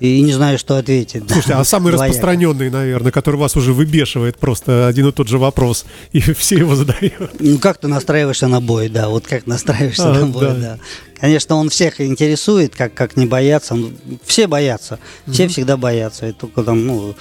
и 0.00 0.20
не 0.22 0.32
знаешь, 0.32 0.60
что 0.60 0.76
ответить. 0.76 1.26
да. 1.26 1.32
Слушайте, 1.34 1.54
а 1.54 1.64
самый 1.64 1.92
Двояко. 1.92 2.04
распространенный, 2.12 2.70
наверное, 2.70 3.12
который 3.12 3.36
вас 3.36 3.56
уже 3.56 3.72
выбешивает, 3.72 4.38
просто 4.38 4.86
один 4.86 5.08
и 5.08 5.12
тот 5.12 5.28
же 5.28 5.38
вопрос, 5.38 5.86
и 6.12 6.20
все 6.34 6.58
его 6.58 6.74
задают. 6.74 7.30
Ну, 7.40 7.58
как 7.58 7.78
ты 7.78 7.88
настраиваешься 7.88 8.48
на 8.48 8.60
бой, 8.60 8.88
да, 8.88 9.08
вот 9.08 9.26
как 9.26 9.46
настраиваешься 9.46 10.10
А, 10.10 10.14
на 10.14 10.26
бой, 10.26 10.46
да. 10.46 10.54
да. 10.54 10.78
Конечно, 11.18 11.56
он 11.56 11.70
всех 11.70 12.00
интересует, 12.00 12.74
как, 12.74 12.94
как 12.94 13.16
не 13.16 13.26
бояться. 13.26 13.74
Ну, 13.74 13.92
Все 14.24 14.46
боятся, 14.46 14.98
все 15.30 15.48
всегда 15.48 15.76
боятся. 15.76 16.28
И 16.28 16.32
только 16.32 16.62
там, 16.62 16.86
ну, 16.86 17.14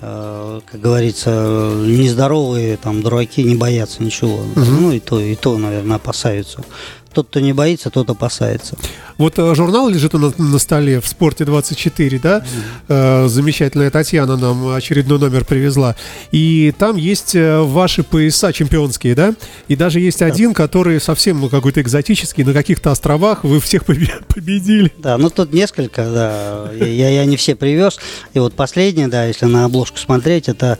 э, 0.00 0.60
как 0.70 0.80
говорится, 0.80 1.72
нездоровые 1.84 2.76
там 2.76 3.02
дураки 3.02 3.42
не 3.42 3.56
боятся 3.56 4.02
ничего. 4.02 4.44
Ну, 4.54 4.92
и 4.92 5.00
то, 5.00 5.20
и 5.20 5.34
то, 5.34 5.58
наверное, 5.58 5.96
опасаются. 5.96 6.64
Тот, 7.12 7.26
кто 7.26 7.40
не 7.40 7.52
боится, 7.52 7.90
тот 7.90 8.08
опасается. 8.08 8.76
Вот 9.18 9.38
э, 9.38 9.54
журнал 9.56 9.88
лежит 9.88 10.14
у 10.14 10.18
нас 10.18 10.38
на 10.38 10.58
столе 10.58 11.00
в 11.00 11.08
«Спорте 11.08 11.42
24», 11.42 12.20
да? 12.20 12.44
Э, 12.88 13.26
замечательная 13.26 13.90
Татьяна 13.90 14.36
нам 14.36 14.68
очередной 14.68 15.18
номер 15.18 15.44
привезла. 15.44 15.96
И 16.30 16.72
там 16.78 16.96
есть 16.96 17.34
э, 17.34 17.60
ваши 17.60 18.04
пояса 18.04 18.52
чемпионские, 18.52 19.16
да? 19.16 19.34
И 19.66 19.74
даже 19.74 19.98
есть 19.98 20.22
один, 20.22 20.54
который 20.54 21.00
совсем 21.00 21.40
ну, 21.40 21.48
какой-то 21.48 21.82
экзотический, 21.82 22.44
на 22.44 22.52
каких-то 22.52 22.92
островах 22.92 23.39
вы 23.44 23.60
всех 23.60 23.84
побе- 23.84 24.24
победили. 24.34 24.92
Да, 24.98 25.18
ну 25.18 25.30
тут 25.30 25.52
несколько, 25.52 26.04
да. 26.10 26.70
Я, 26.72 27.08
я 27.10 27.24
не 27.24 27.36
все 27.36 27.54
привез. 27.54 27.98
И 28.34 28.38
вот 28.38 28.54
последний, 28.54 29.06
да, 29.06 29.24
если 29.26 29.46
на 29.46 29.64
обложку 29.64 29.98
смотреть, 29.98 30.48
это 30.48 30.78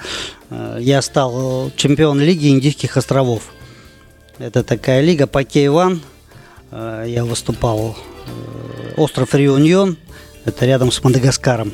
э, 0.51 0.79
я 0.81 1.03
стал 1.03 1.71
чемпион 1.77 2.21
лиги 2.21 2.49
Индийских 2.49 2.97
островов. 2.97 3.43
Это 4.39 4.63
такая 4.63 5.01
лига 5.03 5.27
по 5.27 5.43
Кей-1. 5.45 6.01
Э, 6.71 7.05
Я 7.09 7.25
выступал 7.25 7.97
э, 8.27 8.95
остров 8.97 9.35
Реуньон, 9.35 9.97
это 10.45 10.67
рядом 10.67 10.91
с 10.93 11.03
Мадагаскаром. 11.03 11.73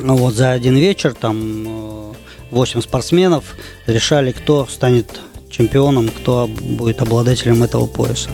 Ну 0.00 0.16
вот 0.16 0.34
за 0.34 0.50
один 0.52 0.76
вечер 0.76 1.14
там 1.14 2.14
8 2.50 2.80
спортсменов 2.82 3.54
решали, 3.86 4.32
кто 4.32 4.66
станет 4.66 5.20
чемпионом, 5.50 6.08
кто 6.08 6.46
будет 6.48 7.00
обладателем 7.00 7.62
этого 7.62 7.86
пояса. 7.86 8.30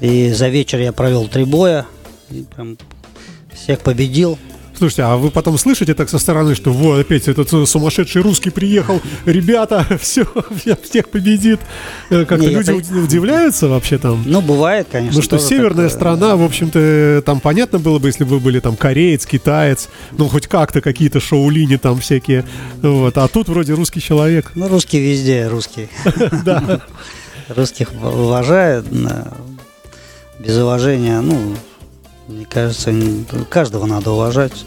И 0.00 0.32
за 0.32 0.48
вечер 0.48 0.78
я 0.80 0.92
провел 0.92 1.28
три 1.28 1.44
боя, 1.44 1.86
и 2.30 2.44
прям 2.54 2.78
всех 3.54 3.80
победил. 3.80 4.38
Слушайте, 4.78 5.02
а 5.02 5.16
вы 5.18 5.30
потом 5.30 5.58
слышите 5.58 5.92
так 5.92 6.08
со 6.08 6.18
стороны, 6.18 6.54
что 6.54 6.72
вот 6.72 7.00
опять 7.00 7.28
этот 7.28 7.52
э, 7.52 7.66
сумасшедший 7.66 8.22
русский 8.22 8.48
приехал, 8.48 9.02
ребята, 9.26 9.86
все, 10.00 10.24
всех 10.82 11.10
победит. 11.10 11.60
Э, 12.08 12.24
Как-то 12.24 12.46
Не, 12.46 12.54
люди 12.54 12.70
уд- 12.70 12.90
удивляются 13.04 13.68
вообще 13.68 13.98
там. 13.98 14.22
Ну, 14.24 14.40
бывает, 14.40 14.86
конечно. 14.90 15.18
Ну 15.18 15.22
что, 15.22 15.38
северная 15.38 15.88
такое. 15.88 15.88
страна, 15.90 16.36
в 16.36 16.42
общем-то, 16.42 17.22
там 17.26 17.40
понятно 17.40 17.78
было 17.78 17.98
бы, 17.98 18.08
если 18.08 18.24
бы 18.24 18.30
вы 18.30 18.40
были 18.40 18.58
там 18.60 18.74
кореец, 18.74 19.26
китаец, 19.26 19.90
ну 20.12 20.28
хоть 20.28 20.46
как-то 20.46 20.80
какие-то 20.80 21.20
шоулини 21.20 21.76
там 21.76 22.00
всякие, 22.00 22.46
вот, 22.80 23.18
а 23.18 23.28
тут 23.28 23.50
вроде 23.50 23.74
русский 23.74 24.00
человек. 24.00 24.52
Ну, 24.54 24.66
русский 24.66 24.98
везде, 24.98 25.46
русский. 25.48 25.88
Да. 26.42 26.80
Русских 27.54 27.92
уважают. 27.92 28.86
Без 30.40 30.56
уважения, 30.56 31.20
ну, 31.20 31.54
мне 32.26 32.46
кажется, 32.46 32.90
каждого 33.50 33.84
надо 33.84 34.10
уважать. 34.12 34.64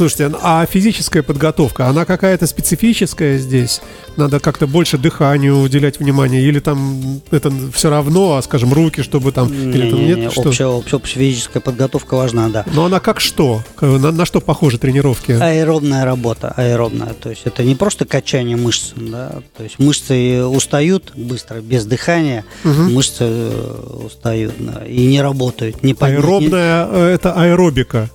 Слушайте, 0.00 0.34
а 0.40 0.64
физическая 0.64 1.22
подготовка, 1.22 1.86
она 1.88 2.06
какая-то 2.06 2.46
специфическая 2.46 3.36
здесь? 3.36 3.82
Надо 4.16 4.40
как-то 4.40 4.66
больше 4.66 4.96
дыханию 4.96 5.60
уделять 5.60 6.00
внимание? 6.00 6.40
Или 6.42 6.58
там 6.58 7.20
это 7.30 7.52
все 7.74 7.90
равно, 7.90 8.36
а, 8.36 8.42
скажем, 8.42 8.72
руки, 8.72 9.02
чтобы 9.02 9.30
там... 9.30 9.52
или 9.52 9.90
там 9.90 9.98
Не-не-не, 9.98 10.22
нет? 10.22 10.32
Что? 10.32 10.48
общая, 10.48 10.66
общая, 10.68 10.96
общая 10.96 11.18
физическая 11.18 11.60
подготовка 11.60 12.14
важна, 12.14 12.48
да. 12.48 12.64
Но 12.72 12.86
она 12.86 12.98
как 12.98 13.20
что? 13.20 13.62
На, 13.82 14.10
на 14.10 14.24
что 14.24 14.40
похожи 14.40 14.78
тренировки? 14.78 15.32
Аэробная 15.32 16.06
работа, 16.06 16.54
аэробная. 16.56 17.12
То 17.12 17.28
есть 17.28 17.42
это 17.44 17.62
не 17.62 17.74
просто 17.74 18.06
качание 18.06 18.56
мышц, 18.56 18.92
да. 18.96 19.42
То 19.54 19.64
есть 19.64 19.78
мышцы 19.78 20.42
устают 20.46 21.12
быстро, 21.14 21.60
без 21.60 21.84
дыхания. 21.84 22.46
Мышцы 22.64 23.24
э, 23.24 24.02
устают 24.06 24.54
да, 24.60 24.82
и 24.86 25.04
не 25.04 25.20
работают. 25.20 25.82
Не 25.82 25.92
подня- 25.92 26.12
не- 26.12 26.16
Аэробная 26.16 26.88
э, 26.90 27.06
это 27.16 27.34
аэробика. 27.34 28.08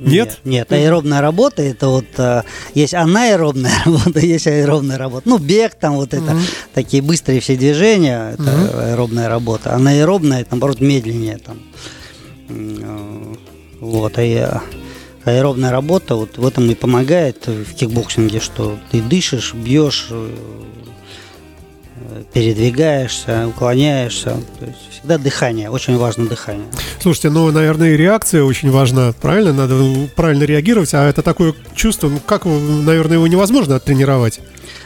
Нет? 0.00 0.38
Нет, 0.44 0.72
аэробная 0.72 1.20
работа 1.20 1.62
это 1.62 1.88
вот 1.88 2.06
э, 2.18 2.42
есть 2.74 2.94
анаэробная 2.94 3.72
работа, 3.84 4.20
есть 4.20 4.46
аэробная 4.46 4.98
работа. 4.98 5.28
Ну, 5.28 5.38
бег 5.38 5.74
там 5.74 5.94
вот 5.96 6.14
это, 6.14 6.36
такие 6.74 7.02
быстрые 7.02 7.40
все 7.40 7.56
движения, 7.56 8.32
это 8.34 8.90
аэробная 8.92 9.28
работа. 9.28 9.74
Анаэробная, 9.74 10.40
это, 10.42 10.50
наоборот, 10.52 10.80
медленнее 10.80 11.38
там. 11.38 11.58
Э, 12.48 13.34
Вот, 13.80 14.18
а 14.18 14.22
я- 14.22 14.62
аэробная 15.24 15.70
работа 15.70 16.14
вот 16.16 16.38
в 16.38 16.46
этом 16.46 16.70
и 16.70 16.74
помогает 16.74 17.46
в 17.46 17.74
кикбоксинге, 17.74 18.40
что 18.40 18.78
ты 18.90 19.00
дышишь, 19.02 19.54
бьешь, 19.54 20.08
э, 20.10 20.30
передвигаешься, 22.32 23.48
уклоняешься. 23.48 24.36
То 24.58 24.66
есть 24.66 24.78
всегда 24.90 25.18
дыхание, 25.18 25.70
очень 25.70 25.96
важно 25.96 26.26
дыхание. 26.26 26.66
Слушайте, 27.00 27.30
ну, 27.30 27.50
наверное, 27.50 27.90
и 27.90 27.96
реакция 27.96 28.42
очень 28.42 28.70
важна, 28.70 29.12
правильно? 29.20 29.52
Надо 29.52 30.08
правильно 30.16 30.44
реагировать, 30.44 30.94
а 30.94 31.08
это 31.08 31.22
такое 31.22 31.54
чувство, 31.74 32.08
ну, 32.08 32.20
как, 32.24 32.44
наверное, 32.44 33.16
его 33.16 33.26
невозможно 33.26 33.76
оттренировать? 33.76 34.40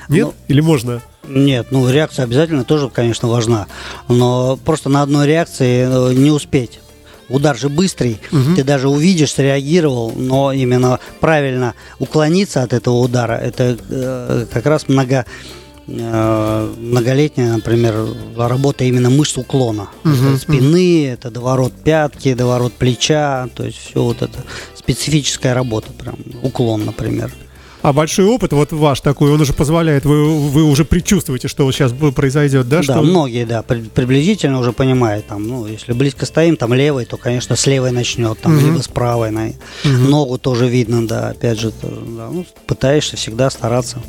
Нет? 0.08 0.26
Ну, 0.26 0.34
Или 0.48 0.60
можно? 0.60 1.02
Нет, 1.28 1.68
ну 1.70 1.88
реакция 1.88 2.24
обязательно 2.24 2.64
тоже, 2.64 2.90
конечно, 2.90 3.28
важна. 3.28 3.66
Но 4.08 4.56
просто 4.56 4.88
на 4.88 5.02
одной 5.02 5.26
реакции 5.26 5.86
э, 5.88 6.14
не 6.14 6.30
успеть. 6.30 6.80
Удар 7.28 7.56
же 7.56 7.70
быстрый, 7.70 8.20
ты 8.56 8.62
даже 8.62 8.90
увидишь, 8.90 9.32
среагировал, 9.32 10.12
но 10.14 10.52
именно 10.52 11.00
правильно 11.20 11.74
уклониться 11.98 12.62
от 12.62 12.74
этого 12.74 12.96
удара, 12.96 13.34
это 13.34 13.78
э, 13.88 14.46
как 14.52 14.66
раз 14.66 14.86
много 14.88 15.24
многолетняя, 15.86 17.52
например, 17.52 17.94
работа 18.36 18.84
именно 18.84 19.10
мышц 19.10 19.36
уклона. 19.36 19.88
Это 20.04 20.36
спины, 20.38 21.06
это 21.08 21.30
доворот 21.30 21.72
пятки, 21.72 22.34
доворот 22.34 22.72
плеча, 22.72 23.48
то 23.54 23.64
есть 23.64 23.78
все 23.78 24.02
вот 24.02 24.22
это 24.22 24.38
специфическая 24.74 25.54
работа, 25.54 25.92
прям 25.92 26.16
уклон, 26.42 26.84
например. 26.84 27.32
А 27.82 27.92
большой 27.92 28.26
опыт, 28.26 28.52
вот 28.52 28.70
ваш 28.70 29.00
такой, 29.00 29.32
он 29.32 29.40
уже 29.40 29.52
позволяет, 29.54 30.04
вы, 30.04 30.38
вы 30.38 30.62
уже 30.62 30.84
предчувствуете, 30.84 31.48
что 31.48 31.64
вот 31.64 31.72
сейчас 31.74 31.92
произойдет, 32.14 32.68
да? 32.68 32.76
Да, 32.76 32.82
что... 32.84 33.02
многие, 33.02 33.44
да, 33.44 33.62
при- 33.62 33.80
приблизительно 33.82 34.60
уже 34.60 34.70
понимают, 34.72 35.26
там, 35.26 35.42
ну, 35.48 35.66
если 35.66 35.92
близко 35.92 36.24
стоим, 36.24 36.56
там 36.56 36.72
левой, 36.74 37.06
то, 37.06 37.16
конечно, 37.16 37.56
с 37.56 37.66
левой 37.66 37.90
начнет, 37.90 38.38
там, 38.38 38.54
Мгм. 38.56 38.66
либо 38.66 38.82
с 38.82 38.86
правой, 38.86 39.32
на- 39.32 39.50
ногу 39.84 40.38
тоже 40.38 40.68
видно, 40.68 41.04
да, 41.08 41.30
опять 41.30 41.58
же, 41.58 41.72
да, 41.82 42.28
ну, 42.30 42.46
пытаешься 42.68 43.16
всегда 43.16 43.50
стараться. 43.50 44.00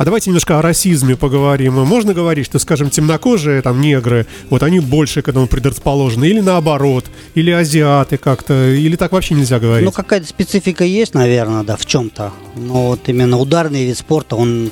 А 0.00 0.04
давайте 0.06 0.30
немножко 0.30 0.58
о 0.58 0.62
расизме 0.62 1.14
поговорим. 1.14 1.74
Можно 1.74 2.14
говорить, 2.14 2.46
что, 2.46 2.58
скажем, 2.58 2.88
темнокожие, 2.88 3.60
там, 3.60 3.82
негры, 3.82 4.26
вот 4.48 4.62
они 4.62 4.80
больше 4.80 5.20
к 5.20 5.28
этому 5.28 5.46
предрасположены, 5.46 6.24
или 6.24 6.40
наоборот, 6.40 7.04
или 7.34 7.50
азиаты 7.50 8.16
как-то, 8.16 8.72
или 8.72 8.96
так 8.96 9.12
вообще 9.12 9.34
нельзя 9.34 9.60
говорить? 9.60 9.84
Ну, 9.84 9.92
какая-то 9.92 10.26
специфика 10.26 10.84
есть, 10.84 11.12
наверное, 11.12 11.64
да, 11.64 11.76
в 11.76 11.84
чем-то. 11.84 12.32
Но 12.56 12.86
вот 12.86 13.10
именно 13.10 13.36
ударный 13.36 13.84
вид 13.84 13.98
спорта, 13.98 14.36
он 14.36 14.70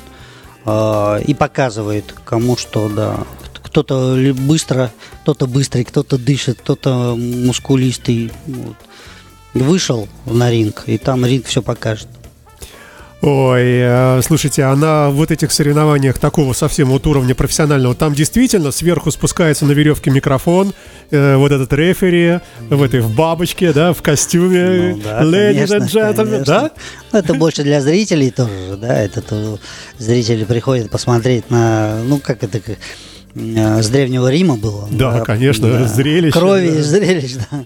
э, 0.65 1.21
и 1.27 1.35
показывает 1.35 2.11
кому 2.25 2.57
что, 2.57 2.89
да. 2.89 3.17
Кто-то 3.61 4.17
быстро, 4.33 4.91
кто-то 5.21 5.45
быстрый, 5.45 5.83
кто-то 5.83 6.17
дышит, 6.17 6.57
кто-то 6.61 7.15
мускулистый. 7.15 8.31
Вот. 8.47 8.77
Вышел 9.53 10.07
на 10.25 10.49
ринг, 10.49 10.85
и 10.87 10.97
там 10.97 11.23
ринг 11.23 11.45
все 11.45 11.61
покажет. 11.61 12.07
Ой, 13.21 13.63
э, 13.65 14.21
слушайте, 14.23 14.63
а 14.63 14.73
на 14.77 15.09
вот 15.09 15.29
этих 15.29 15.51
соревнованиях 15.51 16.17
такого 16.17 16.53
совсем 16.53 16.87
вот 16.87 17.05
уровня 17.05 17.35
профессионального, 17.35 17.93
там 17.93 18.13
действительно 18.13 18.71
сверху 18.71 19.11
спускается 19.11 19.65
на 19.65 19.73
веревке 19.73 20.09
микрофон, 20.09 20.73
э, 21.11 21.35
вот 21.35 21.51
этот 21.51 21.73
рефери 21.73 22.39
в 22.69 22.81
этой 22.81 23.01
в 23.01 23.13
бабочке, 23.13 23.73
да, 23.73 23.91
в 23.91 24.01
костюме, 24.01 24.95
Ну 24.95 25.01
да, 25.03 25.23
ladies 25.23 25.67
конечно, 25.67 26.45
да? 26.45 26.71
Ну, 27.11 27.19
это 27.19 27.33
больше 27.33 27.63
для 27.63 27.81
зрителей 27.81 28.31
тоже, 28.31 28.77
да, 28.77 28.97
это 28.97 29.21
то, 29.21 29.59
зрители 29.97 30.45
приходят 30.45 30.89
посмотреть 30.89 31.49
на, 31.49 32.01
ну, 32.05 32.19
как 32.19 32.41
это, 32.41 32.61
э, 33.35 33.81
с 33.81 33.89
Древнего 33.89 34.31
Рима 34.31 34.55
было. 34.55 34.87
Да, 34.89 35.19
конечно, 35.25 35.85
зрелище, 35.89 36.39
Крови, 36.39 36.69
да. 36.69 36.83
зрелищ, 36.83 37.33
да, 37.51 37.65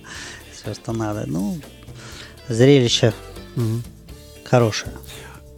все, 0.52 0.74
что 0.74 0.94
надо. 0.94 1.26
Ну, 1.28 1.60
зрелище 2.50 3.14
хорошее. 4.50 4.94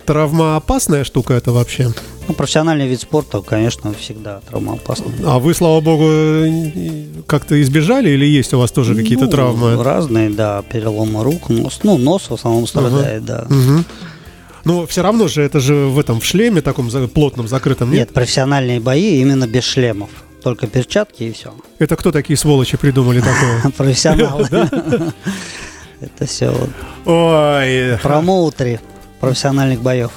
Травмоопасная 0.05 1.03
штука 1.03 1.33
это 1.33 1.51
вообще. 1.51 1.91
Ну, 2.27 2.33
профессиональный 2.33 2.87
вид 2.87 3.01
спорта, 3.01 3.41
конечно, 3.41 3.93
всегда 3.93 4.39
травмоопасный. 4.49 5.11
А 5.25 5.39
вы, 5.39 5.53
слава 5.53 5.79
богу, 5.81 7.23
как-то 7.27 7.61
избежали 7.61 8.09
или 8.09 8.25
есть 8.25 8.53
у 8.53 8.59
вас 8.59 8.71
тоже 8.71 8.95
какие-то 8.95 9.25
Ну, 9.25 9.31
травмы? 9.31 9.83
Разные, 9.83 10.29
да, 10.29 10.63
переломы 10.63 11.23
рук, 11.23 11.49
нос, 11.49 11.79
ну, 11.83 11.97
нос 11.97 12.29
в 12.29 12.33
основном 12.33 12.67
страдает, 12.67 13.25
да. 13.25 13.45
Мгм. 13.49 13.85
Но 14.63 14.87
все 14.87 15.03
равно 15.03 15.27
же 15.27 15.43
это 15.43 15.59
же 15.59 15.75
в 15.75 15.99
этом 15.99 16.19
в 16.19 16.25
шлеме 16.25 16.61
таком 16.61 16.89
плотном 17.09 17.47
закрытом 17.47 17.91
нет? 17.91 17.99
Нет, 17.99 18.13
профессиональные 18.13 18.79
бои 18.79 19.21
именно 19.21 19.47
без 19.47 19.63
шлемов. 19.63 20.09
Только 20.43 20.67
перчатки 20.67 21.23
и 21.23 21.31
все. 21.31 21.53
Это 21.79 21.95
кто 21.95 22.11
такие 22.11 22.37
сволочи 22.37 22.77
придумали 22.77 23.19
такое? 23.21 23.71
Профессионалы. 23.77 24.47
Это 26.01 26.25
все 26.25 26.51
Ой, 27.05 27.97
промоутеры 28.01 28.79
профессиональных 29.19 29.81
боев, 29.81 30.11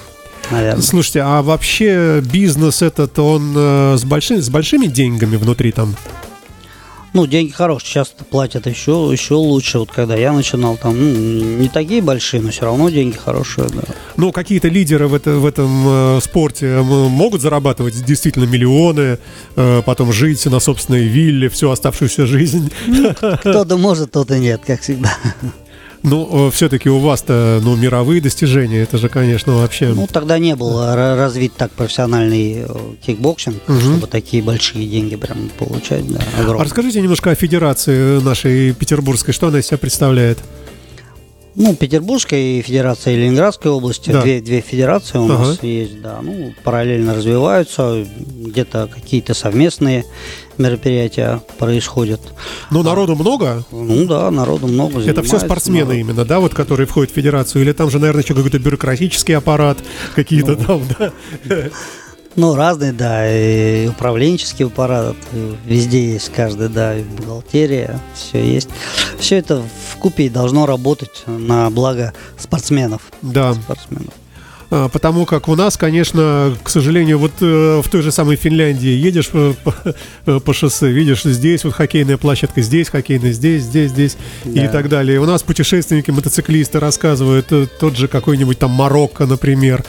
наверное. 0.51 0.81
Слушайте, 0.81 1.21
а 1.21 1.41
вообще 1.41 2.21
бизнес 2.21 2.81
этот, 2.81 3.17
он 3.19 3.53
э, 3.55 3.95
с, 3.97 4.03
большими, 4.03 4.39
с 4.39 4.49
большими 4.49 4.87
деньгами 4.87 5.35
внутри 5.35 5.71
там? 5.71 5.95
Ну, 7.11 7.25
деньги 7.25 7.49
хорошие, 7.49 7.89
сейчас 7.89 8.09
платят 8.29 8.67
еще, 8.67 9.09
еще 9.11 9.33
лучше. 9.33 9.79
Вот 9.79 9.91
когда 9.91 10.15
я 10.15 10.31
начинал, 10.31 10.77
там, 10.77 10.95
ну, 10.95 11.57
не 11.59 11.67
такие 11.67 12.03
большие, 12.03 12.39
но 12.39 12.51
все 12.51 12.65
равно 12.65 12.87
деньги 12.89 13.17
хорошие, 13.17 13.67
да. 13.67 13.81
Ну, 14.15 14.31
какие-то 14.31 14.67
лидеры 14.67 15.07
в, 15.07 15.15
это- 15.15 15.39
в 15.39 15.45
этом 15.47 16.17
э, 16.17 16.19
спорте 16.21 16.67
м, 16.67 16.85
могут 16.85 17.41
зарабатывать 17.41 18.05
действительно 18.05 18.43
миллионы, 18.43 19.17
э, 19.55 19.81
потом 19.83 20.13
жить 20.13 20.45
на 20.45 20.59
собственной 20.59 21.05
вилле 21.07 21.49
всю 21.49 21.71
оставшуюся 21.71 22.27
жизнь. 22.27 22.71
Кто-то 23.39 23.75
может, 23.77 24.09
кто-то 24.09 24.37
нет, 24.37 24.61
как 24.67 24.81
всегда. 24.81 25.11
Ну, 26.03 26.49
все-таки 26.51 26.89
у 26.89 26.99
вас-то, 26.99 27.59
ну, 27.63 27.75
мировые 27.75 28.21
достижения, 28.21 28.81
это 28.81 28.97
же, 28.97 29.09
конечно, 29.09 29.55
вообще... 29.57 29.89
Ну, 29.89 30.07
тогда 30.11 30.37
не 30.39 30.55
был 30.55 30.79
ра- 30.79 31.15
развит 31.17 31.53
так 31.55 31.71
профессиональный 31.71 32.63
э, 32.67 32.75
кикбоксинг, 33.05 33.57
чтобы 33.67 34.07
такие 34.07 34.41
большие 34.41 34.87
деньги 34.87 35.15
прям 35.15 35.49
получать, 35.57 36.07
да, 36.11 36.19
А 36.37 36.41
огромные. 36.41 36.65
расскажите 36.65 37.01
немножко 37.01 37.31
о 37.31 37.35
федерации 37.35 38.19
нашей 38.21 38.73
петербургской, 38.73 39.33
что 39.33 39.47
она 39.47 39.59
из 39.59 39.67
себя 39.67 39.77
представляет? 39.77 40.37
Ну, 41.61 41.75
Петербургская 41.75 42.39
и 42.39 42.61
Федерация 42.61 43.17
Ленинградской 43.17 43.69
области, 43.69 44.11
Да. 44.11 44.21
две, 44.21 44.39
две 44.39 44.61
федерации 44.61 45.17
у 45.17 45.25
Ага. 45.25 45.39
нас 45.39 45.61
есть, 45.61 46.01
да, 46.01 46.19
ну, 46.21 46.53
параллельно 46.63 47.13
развиваются, 47.13 48.05
где-то 48.17 48.87
какие-то 48.87 49.33
совместные 49.33 50.05
мероприятия 50.57 51.41
происходят. 51.57 52.21
Ну, 52.71 52.81
народу 52.81 53.15
много? 53.17 53.65
Ну 53.71 54.05
да, 54.05 54.31
народу 54.31 54.67
много 54.67 55.01
Это 55.01 55.21
все 55.21 55.37
спортсмены 55.37 55.85
народ. 55.95 55.99
именно, 55.99 56.23
да, 56.25 56.39
вот 56.39 56.53
которые 56.53 56.87
входят 56.87 57.11
в 57.11 57.15
федерацию? 57.15 57.61
Или 57.63 57.73
там 57.73 57.89
же, 57.89 57.99
наверное, 57.99 58.23
еще 58.23 58.33
какой-то 58.35 58.57
бюрократический 58.59 59.35
аппарат, 59.35 59.79
какие-то 60.15 60.55
там, 60.55 60.81
да? 60.97 61.11
Ну, 62.35 62.55
разные, 62.55 62.93
да, 62.93 63.29
и 63.29 63.87
управленческий 63.87 64.65
аппарат, 64.65 65.15
везде 65.65 66.13
есть 66.13 66.31
каждый, 66.31 66.69
да, 66.69 66.97
и 66.97 67.03
бухгалтерия, 67.03 67.99
все 68.15 68.43
есть. 68.43 68.69
Все 69.19 69.37
это 69.37 69.61
в 69.61 69.97
купе 69.97 70.29
должно 70.29 70.65
работать 70.65 71.23
на 71.25 71.69
благо 71.69 72.13
спортсменов. 72.37 73.01
Да, 73.21 73.53
спортсменов. 73.53 74.13
А, 74.71 74.87
потому 74.87 75.25
как 75.25 75.47
у 75.47 75.55
нас, 75.55 75.77
конечно, 75.77 76.55
к 76.63 76.69
сожалению, 76.69 77.17
вот 77.17 77.31
э, 77.41 77.81
в 77.83 77.89
той 77.89 78.01
же 78.01 78.11
самой 78.11 78.35
Финляндии 78.35 78.89
едешь 78.89 79.29
э, 79.33 79.53
по, 79.63 79.73
э, 80.25 80.39
по 80.39 80.53
шоссе, 80.53 80.89
видишь, 80.91 81.23
здесь 81.23 81.63
вот 81.63 81.73
хоккейная 81.73 82.17
площадка, 82.17 82.61
здесь 82.61 82.89
хоккейная, 82.89 83.31
здесь, 83.31 83.63
здесь, 83.63 83.91
здесь 83.91 84.17
и 84.45 84.59
Да. 84.59 84.67
так 84.67 84.89
далее. 84.89 85.15
И 85.15 85.19
у 85.19 85.25
нас 85.25 85.41
путешественники, 85.41 86.11
мотоциклисты 86.11 86.79
рассказывают, 86.79 87.47
э, 87.51 87.65
тот 87.79 87.97
же 87.97 88.07
какой-нибудь 88.07 88.59
там 88.59 88.71
Марокко, 88.71 89.25
например, 89.25 89.83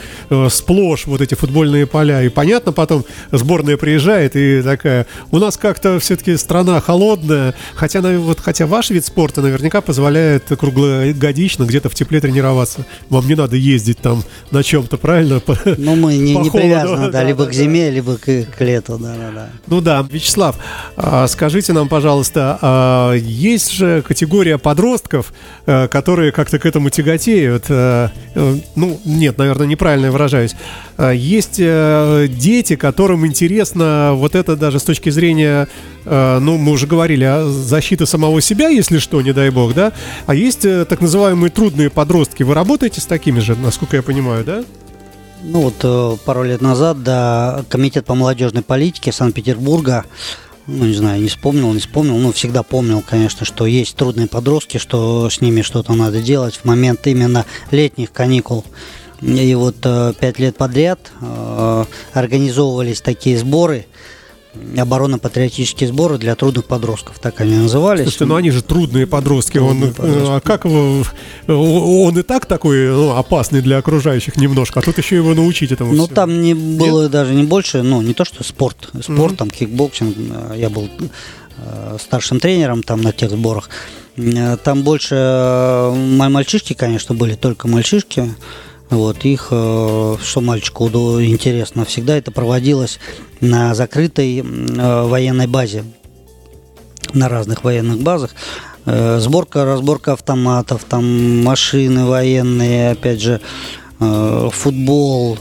сплошь 0.49 1.05
вот 1.05 1.21
эти 1.21 1.35
футбольные 1.35 1.85
поля. 1.85 2.23
И 2.23 2.29
понятно, 2.29 2.71
потом 2.71 3.05
сборная 3.31 3.77
приезжает 3.77 4.35
и 4.35 4.61
такая, 4.63 5.05
у 5.31 5.37
нас 5.37 5.57
как-то 5.57 5.99
все-таки 5.99 6.35
страна 6.37 6.79
холодная, 6.81 7.53
хотя, 7.75 8.01
вот, 8.01 8.39
хотя 8.39 8.65
ваш 8.65 8.89
вид 8.89 9.05
спорта 9.05 9.41
наверняка 9.41 9.81
позволяет 9.81 10.45
круглогодично 10.59 11.65
где-то 11.65 11.89
в 11.89 11.95
тепле 11.95 12.19
тренироваться. 12.19 12.85
Вам 13.09 13.27
не 13.27 13.35
надо 13.35 13.55
ездить 13.55 13.99
там 13.99 14.23
на 14.49 14.63
чем-то, 14.71 14.97
правильно? 14.97 15.41
Но 15.77 15.95
мы 15.95 16.15
не, 16.15 16.33
не 16.35 16.49
привязаны, 16.49 17.07
да, 17.07 17.19
да, 17.19 17.23
либо 17.23 17.43
да, 17.43 17.51
к 17.51 17.53
зиме, 17.53 17.89
либо 17.89 18.15
к, 18.17 18.25
к 18.25 18.61
лету, 18.61 18.97
да, 18.97 19.13
да, 19.17 19.31
да. 19.35 19.49
Ну 19.67 19.81
да, 19.81 20.07
Вячеслав, 20.09 20.55
а, 20.95 21.27
скажите 21.27 21.73
нам, 21.73 21.89
пожалуйста, 21.89 22.57
а 22.61 23.13
есть 23.13 23.71
же 23.71 24.01
категория 24.01 24.57
подростков, 24.57 25.33
э, 25.65 25.89
которые 25.89 26.31
как-то 26.31 26.57
к 26.57 26.65
этому 26.65 26.89
тяготеют? 26.89 27.65
э, 27.67 28.07
Ну, 28.75 28.99
нет, 29.03 29.37
наверное, 29.37 29.67
неправильно 29.67 30.05
я 30.05 30.11
выражаюсь. 30.11 30.55
А, 30.97 31.11
Есть 31.11 31.57
э, 31.59 32.27
дети, 32.29 32.77
которым 32.77 33.27
интересно 33.27 34.11
вот 34.13 34.35
это 34.35 34.55
даже 34.55 34.79
с 34.79 34.83
точки 34.83 35.09
зрения, 35.09 35.67
ну, 36.03 36.57
мы 36.57 36.71
уже 36.71 36.87
говорили, 36.87 37.23
о 37.25 37.45
защиты 37.45 38.07
самого 38.07 38.41
себя, 38.41 38.69
если 38.69 38.97
что, 38.97 39.21
не 39.21 39.33
дай 39.33 39.49
бог, 39.51 39.75
да? 39.75 39.91
А 40.25 40.33
есть 40.33 40.65
э, 40.65 40.85
так 40.85 41.01
называемые 41.01 41.51
трудные 41.51 41.89
подростки. 41.89 42.43
Вы 42.43 42.53
работаете 42.55 43.01
с 43.01 43.05
такими 43.05 43.39
же, 43.39 43.55
насколько 43.55 43.97
я 43.97 44.01
понимаю, 44.01 44.43
да? 44.43 44.60
Ну 45.43 45.61
вот 45.61 45.73
э, 45.83 46.17
пару 46.23 46.43
лет 46.43 46.61
назад, 46.61 47.01
да, 47.01 47.65
комитет 47.67 48.05
по 48.05 48.13
молодежной 48.13 48.61
политике 48.61 49.11
Санкт-Петербурга, 49.11 50.05
ну 50.67 50.85
не 50.85 50.93
знаю, 50.93 51.19
не 51.19 51.29
вспомнил, 51.29 51.73
не 51.73 51.79
вспомнил, 51.79 52.15
ну 52.17 52.31
всегда 52.31 52.61
помнил, 52.61 53.01
конечно, 53.01 53.43
что 53.43 53.65
есть 53.65 53.95
трудные 53.95 54.27
подростки, 54.27 54.77
что 54.77 55.31
с 55.31 55.41
ними 55.41 55.63
что-то 55.63 55.93
надо 55.93 56.21
делать 56.21 56.55
в 56.57 56.65
момент 56.65 57.07
именно 57.07 57.45
летних 57.71 58.11
каникул. 58.11 58.63
И 59.21 59.55
вот 59.55 59.77
э, 59.83 60.13
пять 60.19 60.37
лет 60.37 60.57
подряд 60.57 61.11
э, 61.21 61.85
организовывались 62.13 63.01
такие 63.01 63.39
сборы, 63.39 63.87
оборонно-патриотические 64.77 65.87
сборы 65.89 66.17
для 66.17 66.35
трудных 66.35 66.65
подростков, 66.65 67.19
так 67.19 67.39
они 67.41 67.55
назывались. 67.55 68.03
Слушайте, 68.03 68.25
ну 68.25 68.35
они 68.35 68.51
же 68.51 68.61
трудные 68.61 69.07
подростки. 69.07 69.57
Он, 69.57 69.69
Трудные 69.79 69.91
э, 69.91 69.93
подростки. 69.93 70.29
а 70.29 70.39
как 70.41 70.65
его... 70.65 71.03
Он 71.47 72.19
и 72.19 72.21
так 72.21 72.45
такой 72.45 72.87
ну, 72.89 73.11
опасный 73.15 73.61
для 73.61 73.77
окружающих 73.77 74.35
немножко, 74.37 74.79
а 74.79 74.83
тут 74.83 74.97
еще 74.97 75.15
его 75.15 75.33
научить 75.33 75.71
этому 75.71 75.91
Ну, 75.93 76.03
всему. 76.03 76.15
там 76.15 76.41
не 76.41 76.53
было 76.53 77.07
даже 77.09 77.33
не 77.33 77.43
больше, 77.43 77.81
ну, 77.81 78.01
не 78.01 78.13
то, 78.13 78.25
что 78.25 78.43
спорт. 78.43 78.89
Спорт, 79.01 79.37
там, 79.37 79.49
кикбоксинг. 79.49 80.15
э, 80.17 80.55
Я 80.57 80.69
был 80.69 80.89
э, 81.57 81.97
старшим 81.99 82.39
тренером 82.39 82.83
там 82.83 83.01
на 83.01 83.11
тех 83.13 83.31
сборах. 83.31 83.69
Там 84.63 84.83
больше 84.83 85.15
э, 85.15 85.93
ма- 85.95 86.29
мальчишки, 86.29 86.73
конечно, 86.73 87.15
были, 87.15 87.35
только 87.35 87.67
мальчишки. 87.69 88.33
Вот 88.91 89.23
их, 89.23 89.47
э, 89.51 90.17
что 90.21 90.41
мальчику 90.41 90.87
интересно, 90.89 91.85
всегда 91.85 92.17
это 92.17 92.31
проводилось 92.31 92.99
на 93.39 93.73
закрытой 93.73 94.39
э, 94.39 95.03
военной 95.07 95.47
базе, 95.47 95.85
на 97.13 97.29
разных 97.29 97.63
военных 97.63 97.99
базах. 98.01 98.35
Э, 98.85 99.17
Сборка, 99.21 99.63
разборка 99.63 100.11
автоматов, 100.11 100.83
там 100.83 101.41
машины 101.41 102.05
военные, 102.05 102.91
опять 102.91 103.21
же, 103.21 103.39
футбол, 103.97 105.37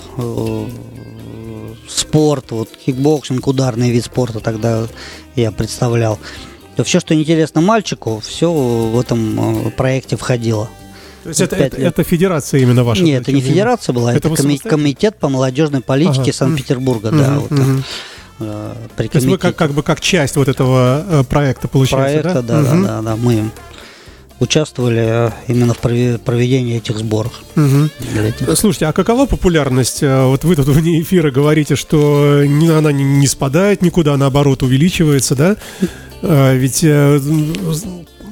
спорт, 1.89 2.51
вот 2.51 2.69
кикбоксинг, 2.69 3.47
ударный 3.47 3.91
вид 3.91 4.05
спорта 4.05 4.41
тогда 4.41 4.87
я 5.35 5.51
представлял. 5.51 6.19
То 6.77 6.85
все, 6.85 7.01
что 7.01 7.15
интересно 7.15 7.63
мальчику, 7.63 8.21
все 8.21 8.53
в 8.53 9.01
этом 9.01 9.73
проекте 9.77 10.17
входило. 10.17 10.69
То 11.22 11.28
есть 11.28 11.40
это, 11.40 11.56
это, 11.56 11.76
это 11.76 12.02
федерация 12.04 12.61
именно 12.61 12.83
ваша? 12.85 13.02
Нет, 13.02 13.22
это 13.22 13.33
не 13.33 13.40
федерация 13.40 13.92
была, 13.92 14.14
Это 14.14 14.28
это, 14.28 14.42
коми- 14.42 14.59
комитет 14.59 15.18
по 15.18 15.28
молодежной 15.28 15.80
политике 15.83 16.20
Ага. 16.22 16.33
Санкт-Петербурга, 16.33 17.11
да, 17.11 17.38
вот, 17.40 17.50
мгм. 17.50 17.85
э, 18.40 18.72
при 18.96 19.09
То 19.09 19.16
есть 19.18 19.26
вы 19.28 19.37
как, 19.38 19.54
как 19.56 19.72
бы 19.72 19.83
как 19.83 20.00
часть 20.00 20.37
вот 20.37 20.48
этого 20.48 21.04
э, 21.06 21.24
проекта 21.24 21.68
получается, 21.68 22.20
проекта, 22.22 22.42
да, 22.42 22.61
Мгм, 22.61 22.83
да, 22.83 22.88
да, 22.88 23.02
да, 23.02 23.16
мы 23.16 23.50
участвовали 24.38 25.26
э, 25.28 25.30
именно 25.48 25.74
в 25.74 25.80
прове- 25.80 26.16
проведении 26.16 26.78
этих 26.78 26.96
сборов. 26.96 27.42
этих. 27.54 28.56
Слушайте, 28.56 28.87
а 28.87 28.92
какова 28.92 29.26
популярность? 29.26 30.00
Вот 30.00 30.44
вы 30.44 30.56
тут 30.56 30.66
вне 30.68 31.02
эфира 31.02 31.30
говорите, 31.30 31.76
что 31.76 32.42
она 32.46 32.92
не, 32.92 33.04
спадает 33.26 33.83
никуда, 33.83 34.16
наоборот 34.16 34.62
увеличивается, 34.62 35.35
да? 35.37 35.56
Ведь 36.22 36.83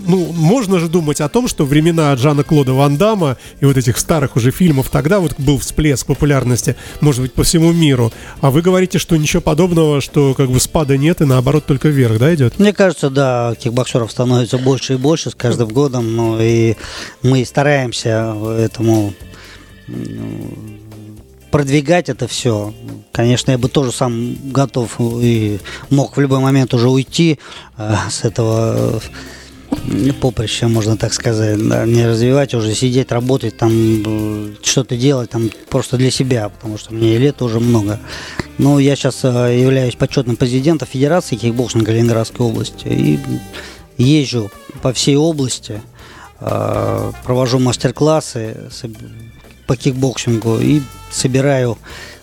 ну, 0.08 0.32
можно 0.32 0.78
же 0.78 0.88
думать 0.88 1.20
о 1.20 1.28
том, 1.28 1.46
что 1.46 1.64
времена 1.64 2.12
Джана 2.14 2.42
Клода 2.42 2.72
Ван 2.72 2.96
Дамма 2.96 3.36
и 3.60 3.66
вот 3.66 3.76
этих 3.76 3.98
старых 3.98 4.36
уже 4.36 4.50
фильмов, 4.50 4.88
тогда 4.90 5.20
вот 5.20 5.34
был 5.38 5.58
всплеск 5.58 6.06
популярности, 6.06 6.76
может 7.00 7.20
быть, 7.20 7.34
по 7.34 7.44
всему 7.44 7.72
миру. 7.72 8.10
А 8.40 8.50
вы 8.50 8.62
говорите, 8.62 8.98
что 8.98 9.16
ничего 9.16 9.42
подобного, 9.42 10.00
что 10.00 10.34
как 10.34 10.50
бы 10.50 10.58
спада 10.60 10.96
нет 10.96 11.20
и 11.20 11.26
наоборот 11.26 11.66
только 11.66 11.88
вверх, 11.88 12.18
да, 12.18 12.34
идет? 12.34 12.58
Мне 12.58 12.72
кажется, 12.72 13.10
да, 13.10 13.54
кикбоксеров 13.54 14.10
становится 14.10 14.56
больше 14.56 14.94
и 14.94 14.96
больше 14.96 15.30
с 15.30 15.34
каждым 15.34 15.68
годом, 15.68 16.16
ну 16.16 16.40
и 16.40 16.74
мы 17.22 17.44
стараемся 17.44 18.34
этому 18.58 19.12
продвигать 21.50 22.08
это 22.08 22.26
все. 22.28 22.72
Конечно, 23.12 23.50
я 23.50 23.58
бы 23.58 23.68
тоже 23.68 23.92
сам 23.92 24.36
готов 24.52 24.96
и 25.00 25.58
мог 25.90 26.16
в 26.16 26.20
любой 26.20 26.40
момент 26.40 26.74
уже 26.74 26.88
уйти 26.88 27.38
э, 27.76 27.94
с 28.10 28.24
этого 28.24 29.00
э, 29.70 30.12
поприща, 30.12 30.68
можно 30.68 30.96
так 30.96 31.12
сказать, 31.12 31.58
да, 31.68 31.84
не 31.86 32.06
развивать, 32.06 32.54
уже 32.54 32.74
сидеть, 32.74 33.12
работать, 33.12 33.56
там 33.56 33.72
э, 33.72 34.54
что-то 34.62 34.96
делать, 34.96 35.30
там 35.30 35.50
просто 35.68 35.96
для 35.96 36.10
себя, 36.10 36.48
потому 36.48 36.78
что 36.78 36.94
мне 36.94 37.18
лет 37.18 37.42
уже 37.42 37.60
много. 37.60 38.00
Но 38.58 38.78
я 38.78 38.96
сейчас 38.96 39.24
являюсь 39.24 39.94
почетным 39.94 40.36
президентом 40.36 40.88
Федерации 40.88 41.36
кикбоксинга 41.36 41.92
Ленинградской 41.92 42.44
области 42.44 42.88
и 42.88 43.18
езжу 43.96 44.50
по 44.82 44.92
всей 44.92 45.16
области, 45.16 45.80
э, 46.40 47.12
провожу 47.24 47.58
мастер-классы 47.58 48.56
по 49.66 49.76
кикбоксингу 49.76 50.58
и 50.58 50.80
собираю 51.10 51.78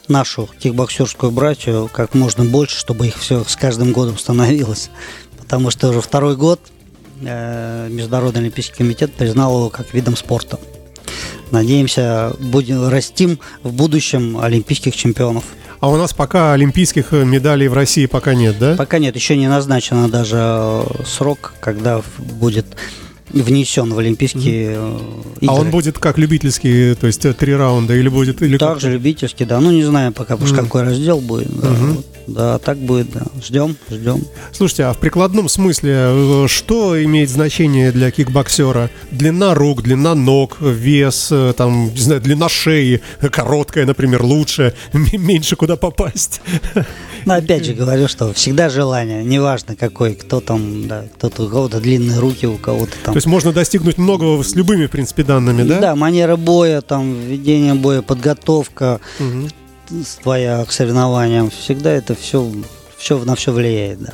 нашу 0.08 0.50
кикбоксерскую 0.60 1.32
братью 1.32 1.90
как 1.92 2.14
можно 2.14 2.44
больше, 2.44 2.78
чтобы 2.78 3.08
их 3.08 3.18
все 3.18 3.44
с 3.44 3.56
каждым 3.56 3.92
годом 3.92 4.18
становилось. 4.18 4.90
Потому 5.38 5.70
что 5.70 5.90
уже 5.90 6.02
второй 6.02 6.36
год 6.36 6.60
э, 6.70 6.75
Международный 7.21 8.41
Олимпийский 8.41 8.75
комитет 8.78 9.13
признал 9.13 9.58
его 9.58 9.69
как 9.69 9.93
видом 9.93 10.15
спорта. 10.15 10.60
Надеемся, 11.51 12.34
будем 12.39 12.88
растим 12.89 13.39
в 13.63 13.71
будущем 13.71 14.38
олимпийских 14.39 14.95
чемпионов. 14.95 15.43
А 15.80 15.89
у 15.89 15.97
нас 15.97 16.13
пока 16.13 16.54
олимпийских 16.54 17.13
э, 17.13 17.23
медалей 17.25 17.67
в 17.67 17.73
России 17.73 18.08
пока 18.08 18.34
нет, 18.34 18.58
да? 18.60 18.75
Пока 18.75 18.97
нет, 18.97 19.15
еще 19.15 19.38
не 19.38 19.47
назначено 19.47 20.10
даже 20.10 20.38
э, 20.39 20.84
срок, 21.06 21.54
когда 21.60 22.01
будет 22.17 22.65
внесен 23.30 23.93
в 23.93 23.99
Олимпийские 23.99 24.78
э, 24.78 24.99
игры. 25.41 25.56
А 25.56 25.60
он 25.60 25.69
будет 25.69 25.99
как 25.99 26.17
любительский, 26.17 26.95
то 26.95 27.06
есть 27.08 27.23
э, 27.25 27.34
три 27.34 27.54
раунда, 27.54 27.93
или 27.93 28.08
будет... 28.10 28.41
Или 28.41 28.58
как? 28.58 28.69
Также 28.73 28.91
любительский, 28.93 29.45
да. 29.45 29.60
Ну, 29.60 29.71
не 29.71 29.84
знаю 29.84 30.12
пока, 30.12 30.38
потому 30.38 30.56
Мгм. 30.56 30.65
какой 30.65 30.82
раздел 30.84 31.19
будет. 31.19 31.49
Да, 31.60 31.69
Мгм. 31.69 31.93
вот. 31.97 32.06
Да, 32.28 32.58
так 32.60 32.78
будет, 32.78 33.12
да. 33.12 33.24
Ждем, 33.42 33.76
ждем. 33.90 34.24
Слушайте, 34.52 34.86
а 34.86 34.94
в 34.94 35.00
прикладном 35.00 35.50
смысле 35.50 35.94
э, 35.94 36.46
что 36.48 37.02
имеет 37.04 37.30
значение 37.30 37.92
для 37.92 38.12
кикбоксера? 38.12 38.90
Длина 39.12 39.54
рук, 39.54 39.84
длина 39.84 40.16
ног, 40.16 40.58
вес, 40.60 41.30
э, 41.32 41.54
там, 41.56 41.92
не 41.94 42.02
знаю, 42.02 42.22
длина 42.22 42.50
шеи, 42.50 43.02
короткая, 43.32 43.86
например, 43.86 44.24
лучше, 44.24 44.74
меньше 44.94 45.56
куда 45.56 45.76
попасть. 45.76 46.42
Но 47.26 47.36
опять 47.36 47.66
же 47.66 47.74
говорю, 47.74 48.08
что 48.08 48.34
всегда 48.34 48.70
желание, 48.70 49.24
неважно 49.24 49.76
какой, 49.76 50.16
кто 50.16 50.42
там, 50.42 50.88
да, 50.88 51.06
кто-то 51.16 51.44
у 51.44 51.50
кого-то 51.50 51.80
длинные 51.80 52.20
руки, 52.20 52.46
у 52.46 52.58
кого-то 52.58 52.94
там. 53.04 53.14
То 53.14 53.18
есть 53.18 53.28
можно 53.28 53.52
достигнуть 53.52 53.98
многого 53.98 54.44
с 54.44 54.56
любыми, 54.56 54.88
в 54.88 54.92
принципе, 54.92 55.24
данными, 55.24 55.64
да? 55.64 55.80
Да, 55.80 55.96
манера 55.96 56.36
боя, 56.36 56.82
там, 56.82 57.14
ведение 57.14 57.74
боя, 57.74 58.02
подготовка 58.02 59.00
Мгм. 59.20 59.50
Твоя 60.21 60.63
к 60.65 60.71
соревнованиям, 60.71 61.50
всегда 61.50 61.91
это 61.91 62.15
все, 62.15 62.52
все 62.98 63.17
на 63.24 63.36
все 63.36 63.52
влияет, 63.52 64.02
да. 64.02 64.13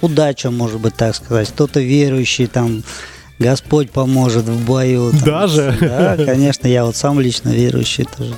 Удача, 0.00 0.50
может 0.50 0.80
быть, 0.80 0.96
так 0.96 1.14
сказать. 1.14 1.48
Кто-то 1.48 1.80
верующий, 1.80 2.46
там, 2.46 2.82
Господь 3.38 3.90
поможет 3.90 4.44
в 4.44 4.64
бою. 4.64 5.10
там. 5.12 5.20
Даже? 5.20 5.76
Да, 5.80 6.16
конечно, 6.24 6.66
я 6.66 6.84
вот 6.84 6.96
сам 6.96 7.20
лично 7.20 7.50
верующий 7.50 8.06
тоже. 8.16 8.34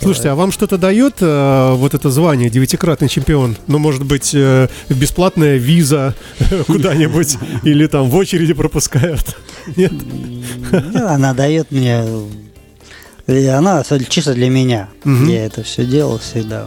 Слушайте, 0.00 0.28
а 0.28 0.34
вам 0.36 0.52
что-то 0.52 0.78
дает 0.78 1.14
э, 1.20 1.72
вот 1.74 1.92
это 1.92 2.10
звание 2.10 2.48
девятикратный 2.50 3.08
чемпион? 3.08 3.56
Ну, 3.66 3.78
может 3.78 4.04
быть, 4.04 4.32
э, 4.32 4.68
бесплатная 4.88 5.56
виза 5.56 6.14
куда-нибудь 6.66 7.36
или 7.64 7.86
там 7.86 8.08
в 8.08 8.14
очереди 8.14 8.52
пропускают? 8.52 9.36
Нет? 9.76 9.92
Она 10.94 11.34
дает 11.34 11.70
мне... 11.72 12.04
и 13.28 13.46
Она 13.46 13.84
чисто 14.08 14.34
для 14.34 14.48
меня. 14.48 14.88
Мгм. 15.04 15.28
Я 15.28 15.44
это 15.46 15.62
все 15.62 15.84
делал 15.84 16.18
всегда. 16.18 16.66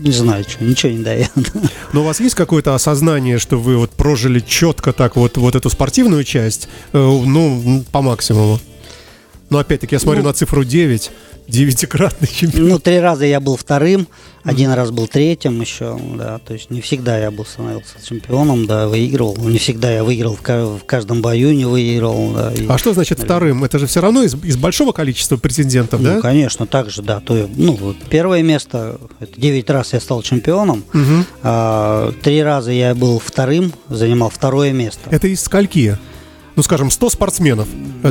Не 0.00 0.10
знаю, 0.10 0.44
что, 0.46 0.64
ничего 0.64 0.92
не 0.92 1.02
дает. 1.02 1.30
Но 1.92 2.02
у 2.02 2.04
вас 2.04 2.20
есть 2.20 2.34
какое-то 2.34 2.74
осознание, 2.74 3.38
что 3.38 3.56
вы 3.56 3.76
вот 3.76 3.92
прожили 3.92 4.40
четко 4.40 4.92
так 4.92 5.16
вот, 5.16 5.36
вот 5.36 5.54
эту 5.54 5.70
спортивную 5.70 6.24
часть, 6.24 6.68
э, 6.92 6.98
ну, 6.98 7.84
по 7.90 8.02
максимуму? 8.02 8.60
Но 9.54 9.60
опять-таки 9.60 9.94
я 9.94 10.00
смотрю 10.00 10.22
Ну. 10.22 10.30
на 10.30 10.34
цифру 10.34 10.64
9, 10.64 11.12
девятикратный 11.46 12.26
чемпион. 12.26 12.68
Ну, 12.70 12.78
три 12.80 12.98
раза 12.98 13.24
я 13.24 13.38
был 13.38 13.56
вторым, 13.56 14.08
один 14.42 14.72
раз 14.72 14.90
был 14.90 15.06
третьим 15.06 15.60
еще, 15.60 15.96
да, 16.18 16.40
то 16.40 16.54
есть 16.54 16.70
не 16.70 16.80
всегда 16.80 17.16
я 17.18 17.30
был 17.30 17.46
становился 17.46 17.94
чемпионом, 18.04 18.66
да, 18.66 18.88
выигрывал, 18.88 19.36
не 19.36 19.58
всегда 19.58 19.92
я 19.92 20.02
выиграл 20.02 20.34
в, 20.34 20.40
ка- 20.42 20.66
в 20.66 20.80
каждом 20.84 21.22
бою, 21.22 21.52
не 21.54 21.66
выиграл, 21.66 22.32
да. 22.32 22.52
и- 22.52 22.66
А 22.66 22.78
что 22.78 22.94
значит 22.94 23.20
вторым? 23.20 23.62
Это 23.62 23.78
же 23.78 23.86
все 23.86 24.00
равно 24.00 24.24
из, 24.24 24.34
из 24.42 24.56
большого 24.56 24.90
количества 24.90 25.36
претендентов, 25.36 26.00
Ну, 26.00 26.14
да? 26.14 26.20
конечно, 26.20 26.66
так 26.66 26.90
же, 26.90 27.02
да. 27.02 27.20
То, 27.20 27.48
ну, 27.54 27.94
первое 28.10 28.42
место, 28.42 28.98
это 29.20 29.40
9 29.40 29.70
раз 29.70 29.92
я 29.92 30.00
стал 30.00 30.22
чемпионом, 30.22 30.82
Мгм. 30.92 31.26
а, 31.44 32.12
три 32.24 32.42
раза 32.42 32.72
я 32.72 32.92
был 32.96 33.20
вторым, 33.24 33.72
занимал 33.88 34.30
второе 34.30 34.72
место. 34.72 35.02
Это 35.12 35.28
из 35.28 35.40
скольки? 35.42 35.96
Ну, 36.56 36.62
скажем, 36.62 36.90
100 36.90 37.10
спортсменов. 37.10 37.68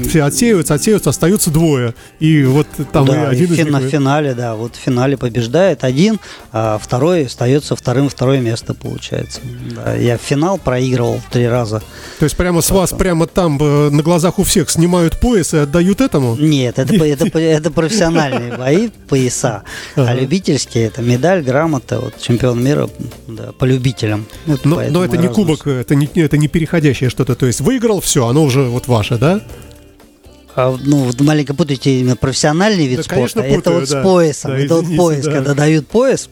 Все 0.07 0.23
отсеиваются, 0.23 0.73
отсеиваются, 0.73 1.11
остаются 1.11 1.49
двое. 1.49 1.93
И 2.19 2.43
вот 2.43 2.67
там 2.91 3.05
и 3.05 3.11
да, 3.11 3.23
и 3.23 3.35
один 3.35 3.53
из 3.53 3.57
фи- 3.57 3.63
них... 3.63 3.71
на 3.71 3.81
финале, 3.81 4.33
да, 4.33 4.55
вот 4.55 4.75
в 4.75 4.79
финале 4.79 5.17
побеждает 5.17 5.83
один, 5.83 6.19
а 6.51 6.77
второй 6.81 7.27
остается 7.27 7.75
вторым, 7.75 8.09
второе 8.09 8.39
место 8.39 8.73
получается. 8.73 9.39
Да, 9.75 9.95
я 9.95 10.17
финал 10.17 10.57
проигрывал 10.57 11.21
три 11.31 11.47
раза. 11.47 11.81
То 12.19 12.25
есть 12.25 12.35
прямо 12.35 12.61
с 12.61 12.71
вас, 12.71 12.91
прямо 12.91 13.27
там 13.27 13.57
э, 13.61 13.89
на 13.89 14.03
глазах 14.03 14.39
у 14.39 14.43
всех 14.43 14.69
снимают 14.69 15.19
пояс 15.19 15.53
и 15.53 15.57
отдают 15.57 16.01
этому? 16.01 16.35
Нет, 16.35 16.79
это, 16.79 16.95
это, 16.95 17.25
это 17.39 17.71
профессиональные 17.71 18.57
бои, 18.57 18.89
пояса. 19.07 19.63
А 19.95 20.13
любительские 20.13 20.87
это 20.87 21.01
медаль, 21.01 21.43
грамота, 21.43 21.99
вот 21.99 22.19
чемпион 22.19 22.63
мира 22.63 22.89
да, 23.27 23.51
по 23.51 23.65
любителям. 23.65 24.25
Вот 24.45 24.65
Но, 24.65 24.81
это 24.81 25.15
и 25.15 25.19
не 25.19 25.27
разнос. 25.27 25.35
кубок, 25.35 25.67
это 25.67 25.95
не, 25.95 26.09
это 26.15 26.37
не 26.37 26.47
переходящее 26.47 27.09
что-то. 27.09 27.35
То 27.35 27.45
есть 27.45 27.61
выиграл, 27.61 28.01
все, 28.01 28.27
оно 28.33 28.43
уже 28.43 28.63
вот 28.63 28.87
ваше, 28.87 29.17
да? 29.17 29.41
А, 30.55 30.75
ну, 30.83 31.05
вы 31.05 31.23
маленько 31.23 31.53
путаете 31.53 31.99
именно 31.99 32.15
профессиональный 32.15 32.87
вид 32.87 32.97
Да, 32.97 33.03
спорта. 33.03 33.15
конечно, 33.15 33.39
это 33.41 33.55
путаю, 33.55 33.79
вот 33.79 33.89
да. 33.89 34.01
с 34.01 34.03
поясом. 34.03 34.51
Да, 34.51 34.57
это 34.57 34.75
вот 34.75 34.83
извините, 34.83 35.01
пояс, 35.01 35.25
да. 35.25 35.31
когда 35.31 35.53
дают 35.53 35.87
пояс. 35.87 36.29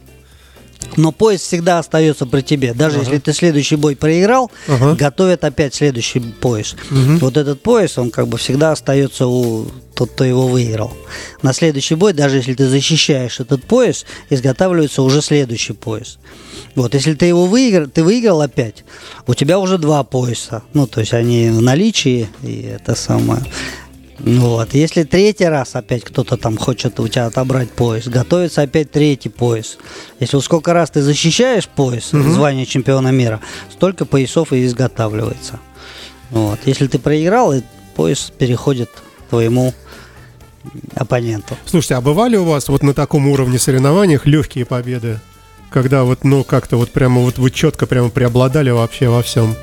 Но 0.97 1.11
пояс 1.11 1.41
всегда 1.41 1.79
остается 1.79 2.25
при 2.25 2.41
тебе. 2.41 2.73
Даже 2.73 2.97
Ага. 2.97 3.05
если 3.05 3.19
ты 3.19 3.33
следующий 3.33 3.75
бой 3.77 3.95
проиграл, 3.95 4.51
Ага. 4.67 4.95
готовят 4.95 5.43
опять 5.43 5.73
следующий 5.73 6.19
пояс. 6.19 6.75
Мгм. 6.89 7.17
Вот 7.19 7.37
этот 7.37 7.61
пояс, 7.61 7.97
он 7.97 8.11
как 8.11 8.27
бы 8.27 8.37
всегда 8.37 8.71
остается 8.71 9.27
у 9.27 9.67
тот, 9.93 10.11
кто 10.11 10.23
его 10.23 10.47
выиграл. 10.47 10.91
На 11.43 11.53
следующий 11.53 11.95
бой, 11.95 12.13
даже 12.13 12.37
если 12.37 12.53
ты 12.55 12.67
защищаешь 12.67 13.39
этот 13.39 13.63
пояс, 13.63 14.05
изготавливается 14.29 15.01
уже 15.01 15.21
следующий 15.21 15.73
пояс. 15.73 16.17
Вот, 16.75 16.93
если 16.93 17.13
ты 17.13 17.25
его 17.25 17.45
выиграл, 17.45 17.87
ты 17.87 18.03
выиграл 18.03 18.41
опять, 18.41 18.83
у 19.27 19.33
тебя 19.33 19.59
уже 19.59 19.77
два 19.77 20.03
пояса. 20.03 20.63
Ну, 20.73 20.87
то 20.87 20.99
есть 21.01 21.13
они 21.13 21.49
в 21.49 21.61
наличии, 21.61 22.29
и 22.43 22.61
это 22.63 22.95
самое. 22.95 23.41
Вот. 24.23 24.73
Если 24.73 25.03
третий 25.03 25.45
раз 25.45 25.75
опять 25.75 26.03
кто-то 26.03 26.37
там 26.37 26.57
хочет 26.57 26.99
у 26.99 27.07
тебя 27.07 27.25
отобрать 27.25 27.71
пояс, 27.71 28.07
готовится 28.07 28.61
опять 28.61 28.91
третий 28.91 29.29
пояс. 29.29 29.77
Если 30.19 30.35
вот 30.35 30.45
сколько 30.45 30.73
раз 30.73 30.91
ты 30.91 31.01
защищаешь 31.01 31.67
пояс, 31.67 32.13
Мгм. 32.13 32.31
звание 32.31 32.65
чемпиона 32.65 33.09
мира, 33.09 33.39
столько 33.71 34.05
поясов 34.05 34.53
и 34.53 34.63
изготавливается. 34.65 35.59
Вот. 36.29 36.59
Если 36.65 36.87
ты 36.87 36.99
проиграл, 36.99 37.53
и 37.53 37.61
пояс 37.95 38.31
переходит 38.37 38.89
твоему 39.29 39.73
оппоненту. 40.95 41.57
Слушайте, 41.65 41.95
а 41.95 42.01
бывали 42.01 42.35
у 42.37 42.43
вас 42.45 42.69
вот 42.69 42.83
на 42.83 42.93
таком 42.93 43.27
уровне 43.27 43.57
соревнованиях 43.57 44.25
легкие 44.27 44.65
победы? 44.65 45.19
Когда 45.71 46.03
вот, 46.03 46.23
ну, 46.23 46.43
как-то 46.43 46.77
вот 46.77 46.91
прямо 46.91 47.21
вот 47.21 47.37
вы 47.37 47.49
четко 47.49 47.87
прямо 47.87 48.09
преобладали 48.09 48.69
вообще 48.69 49.07
во 49.09 49.23
всем. 49.23 49.55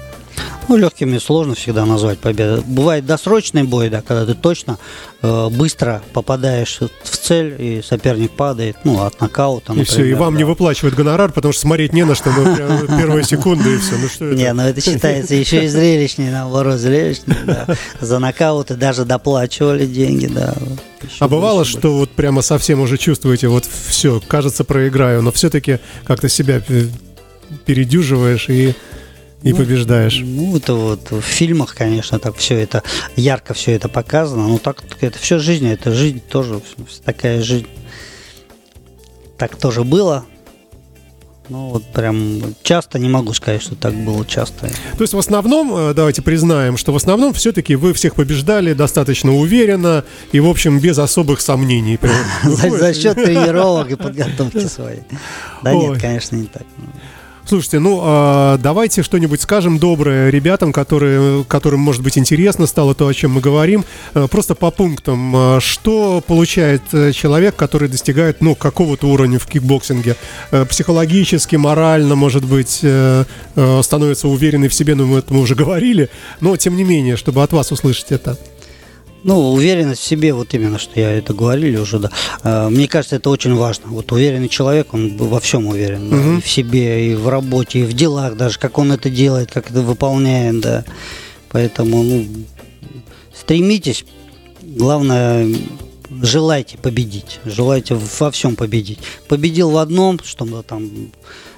Ну, 0.68 0.76
легкими 0.76 1.18
сложно 1.18 1.54
всегда 1.54 1.86
назвать 1.86 2.18
победу. 2.18 2.62
Бывает 2.66 3.06
досрочный 3.06 3.62
бой, 3.62 3.88
да, 3.88 4.02
когда 4.02 4.26
ты 4.26 4.34
точно 4.34 4.78
э, 5.22 5.48
быстро 5.50 6.02
попадаешь 6.12 6.80
в 6.80 7.16
цель, 7.16 7.56
и 7.58 7.82
соперник 7.82 8.32
падает, 8.32 8.76
ну, 8.84 9.02
от 9.02 9.20
нокаута, 9.20 9.72
и 9.72 9.84
все, 9.84 9.96
и 9.96 9.98
например, 9.98 10.18
вам 10.18 10.34
да. 10.34 10.38
не 10.38 10.44
выплачивают 10.44 10.94
гонорар, 10.94 11.32
потому 11.32 11.52
что 11.52 11.62
смотреть 11.62 11.92
не 11.92 12.04
на 12.04 12.14
что, 12.14 12.30
прям 12.30 12.86
первая 12.98 13.22
секунда 13.22 13.68
и 13.68 13.78
все. 13.78 13.96
Ну 13.96 14.08
что 14.08 14.26
это? 14.26 14.36
Не, 14.36 14.52
ну 14.52 14.62
это 14.62 14.80
считается 14.80 15.34
еще 15.34 15.64
и 15.64 15.68
зрелищнее, 15.68 16.30
наоборот, 16.30 16.78
зрелищнее, 16.78 17.38
да. 17.46 17.66
За 18.00 18.18
нокауты 18.18 18.74
даже 18.74 19.04
доплачивали 19.04 19.86
деньги, 19.86 20.26
да. 20.26 20.54
Еще 21.02 21.16
А 21.20 21.28
бывало, 21.28 21.58
больше 21.58 21.78
что 21.78 21.96
вот 21.96 22.10
прямо 22.10 22.42
совсем 22.42 22.80
уже 22.80 22.98
чувствуете, 22.98 23.48
вот 23.48 23.64
все, 23.88 24.20
кажется, 24.26 24.64
проиграю, 24.64 25.22
но 25.22 25.32
все-таки 25.32 25.78
как-то 26.04 26.28
себя 26.28 26.60
пе- 26.60 26.88
передюживаешь 27.64 28.48
и, 28.48 28.74
и 29.42 29.52
Ну, 29.52 29.56
побеждаешь. 29.56 30.20
Ну, 30.24 30.56
это 30.56 30.74
вот 30.74 31.10
в 31.10 31.20
фильмах, 31.20 31.74
конечно, 31.74 32.18
так 32.18 32.36
все 32.36 32.56
это 32.56 32.82
ярко 33.16 33.54
все 33.54 33.72
это 33.72 33.88
показано. 33.88 34.48
Но 34.48 34.58
так 34.58 34.82
это 35.00 35.18
все 35.18 35.38
жизнь, 35.38 35.66
это 35.66 35.92
жизнь 35.92 36.20
тоже 36.20 36.60
такая 37.04 37.42
жизнь. 37.42 37.66
Так 39.36 39.56
тоже 39.56 39.84
было. 39.84 40.24
Ну, 41.48 41.70
вот 41.70 41.84
прям 41.92 42.42
часто 42.62 42.98
не 42.98 43.08
могу 43.08 43.32
сказать, 43.32 43.62
что 43.62 43.74
так 43.74 43.94
было 43.94 44.26
часто. 44.26 44.66
То 44.66 45.00
есть 45.02 45.14
в 45.14 45.18
основном, 45.18 45.74
э, 45.74 45.94
давайте 45.94 46.20
признаем, 46.20 46.76
что 46.76 46.92
в 46.92 46.96
основном 46.96 47.32
все-таки 47.32 47.74
вы 47.74 47.94
всех 47.94 48.16
побеждали 48.16 48.74
достаточно 48.74 49.34
уверенно 49.34 50.04
и, 50.32 50.40
в 50.40 50.46
общем, 50.46 50.78
без 50.78 50.98
особых 50.98 51.40
сомнений. 51.40 51.98
За, 52.42 52.92
счет 52.92 53.14
тренировок 53.14 53.90
и 53.90 53.96
подготовки 53.96 54.66
своей. 54.66 55.00
Да 55.62 55.72
нет, 55.72 55.98
конечно, 55.98 56.36
не 56.36 56.46
так. 56.46 56.64
Слушайте, 57.48 57.78
ну 57.78 58.00
а, 58.02 58.58
давайте 58.58 59.02
что-нибудь 59.02 59.40
скажем 59.40 59.78
доброе 59.78 60.28
ребятам, 60.28 60.70
которые, 60.70 61.44
которым, 61.44 61.80
может 61.80 62.02
быть, 62.02 62.18
интересно 62.18 62.66
стало 62.66 62.94
то, 62.94 63.06
о 63.06 63.14
чем 63.14 63.32
мы 63.32 63.40
говорим. 63.40 63.86
Э, 64.12 64.26
Просто 64.30 64.54
по 64.54 64.70
пунктам. 64.70 65.32
А, 65.34 65.58
Что 65.58 66.22
получает 66.26 66.82
э, 66.92 67.12
человек, 67.12 67.56
который 67.56 67.88
достигает, 67.88 68.42
ну, 68.42 68.54
какого-то 68.54 69.06
уровня 69.06 69.38
в 69.38 69.46
кикбоксинге? 69.46 70.16
Э, 70.50 70.66
Психологически, 70.66 71.56
морально, 71.56 72.16
может 72.16 72.44
быть, 72.44 72.80
э, 72.82 73.24
э, 73.56 73.82
становится 73.82 74.28
уверенный 74.28 74.68
в 74.68 74.74
себе, 74.74 74.94
ну, 74.94 75.06
мы 75.06 75.20
это 75.20 75.32
мы 75.32 75.40
уже 75.40 75.54
говорили. 75.54 76.10
Но, 76.42 76.54
тем 76.58 76.76
не 76.76 76.84
менее, 76.84 77.16
чтобы 77.16 77.42
от 77.42 77.54
вас 77.54 77.72
услышать 77.72 78.12
это. 78.12 78.36
Ну, 79.24 79.52
уверенность 79.52 80.00
в 80.00 80.06
себе, 80.06 80.32
вот 80.32 80.54
именно, 80.54 80.78
что 80.78 80.98
я 81.00 81.10
это 81.10 81.34
говорили 81.34 81.76
уже, 81.76 81.98
да. 81.98 82.10
Э, 82.44 82.68
Мне 82.68 82.86
кажется, 82.86 83.16
это 83.16 83.30
очень 83.30 83.54
важно. 83.54 83.88
Вот 83.88 84.12
уверенный 84.12 84.48
человек, 84.48 84.94
он 84.94 85.16
во 85.16 85.40
всем 85.40 85.66
уверен. 85.66 86.08
да, 86.08 86.16
Мгм. 86.16 86.38
и 86.38 86.40
в 86.40 86.48
себе, 86.48 87.10
и 87.10 87.14
в 87.14 87.28
работе, 87.28 87.80
и 87.80 87.82
в 87.82 87.92
делах 87.94 88.36
даже, 88.36 88.58
как 88.58 88.78
он 88.78 88.92
это 88.92 89.10
делает, 89.10 89.50
как 89.50 89.70
это 89.70 89.82
выполняет, 89.82 90.60
да. 90.60 90.84
Поэтому, 91.50 92.02
ну, 92.02 92.26
стремитесь. 93.34 94.04
Главное, 94.62 95.48
желайте 96.22 96.78
победить. 96.78 97.40
Желайте 97.44 97.96
во 98.20 98.30
всем 98.30 98.54
победить. 98.54 98.98
Победил 99.28 99.70
в 99.70 99.78
одном, 99.78 100.20
что 100.24 100.62
там 100.62 100.88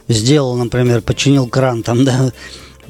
сделал, 0.08 0.56
например, 0.56 1.02
починил 1.02 1.46
кран 1.46 1.82
там, 1.82 2.04
да, 2.06 2.32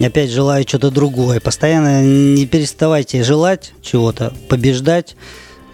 опять 0.06 0.30
желаю 0.30 0.66
что-то 0.66 0.90
другое. 0.90 1.40
Постоянно 1.40 2.02
не 2.02 2.46
переставайте 2.46 3.22
желать 3.22 3.72
чего-то, 3.82 4.32
побеждать, 4.48 5.16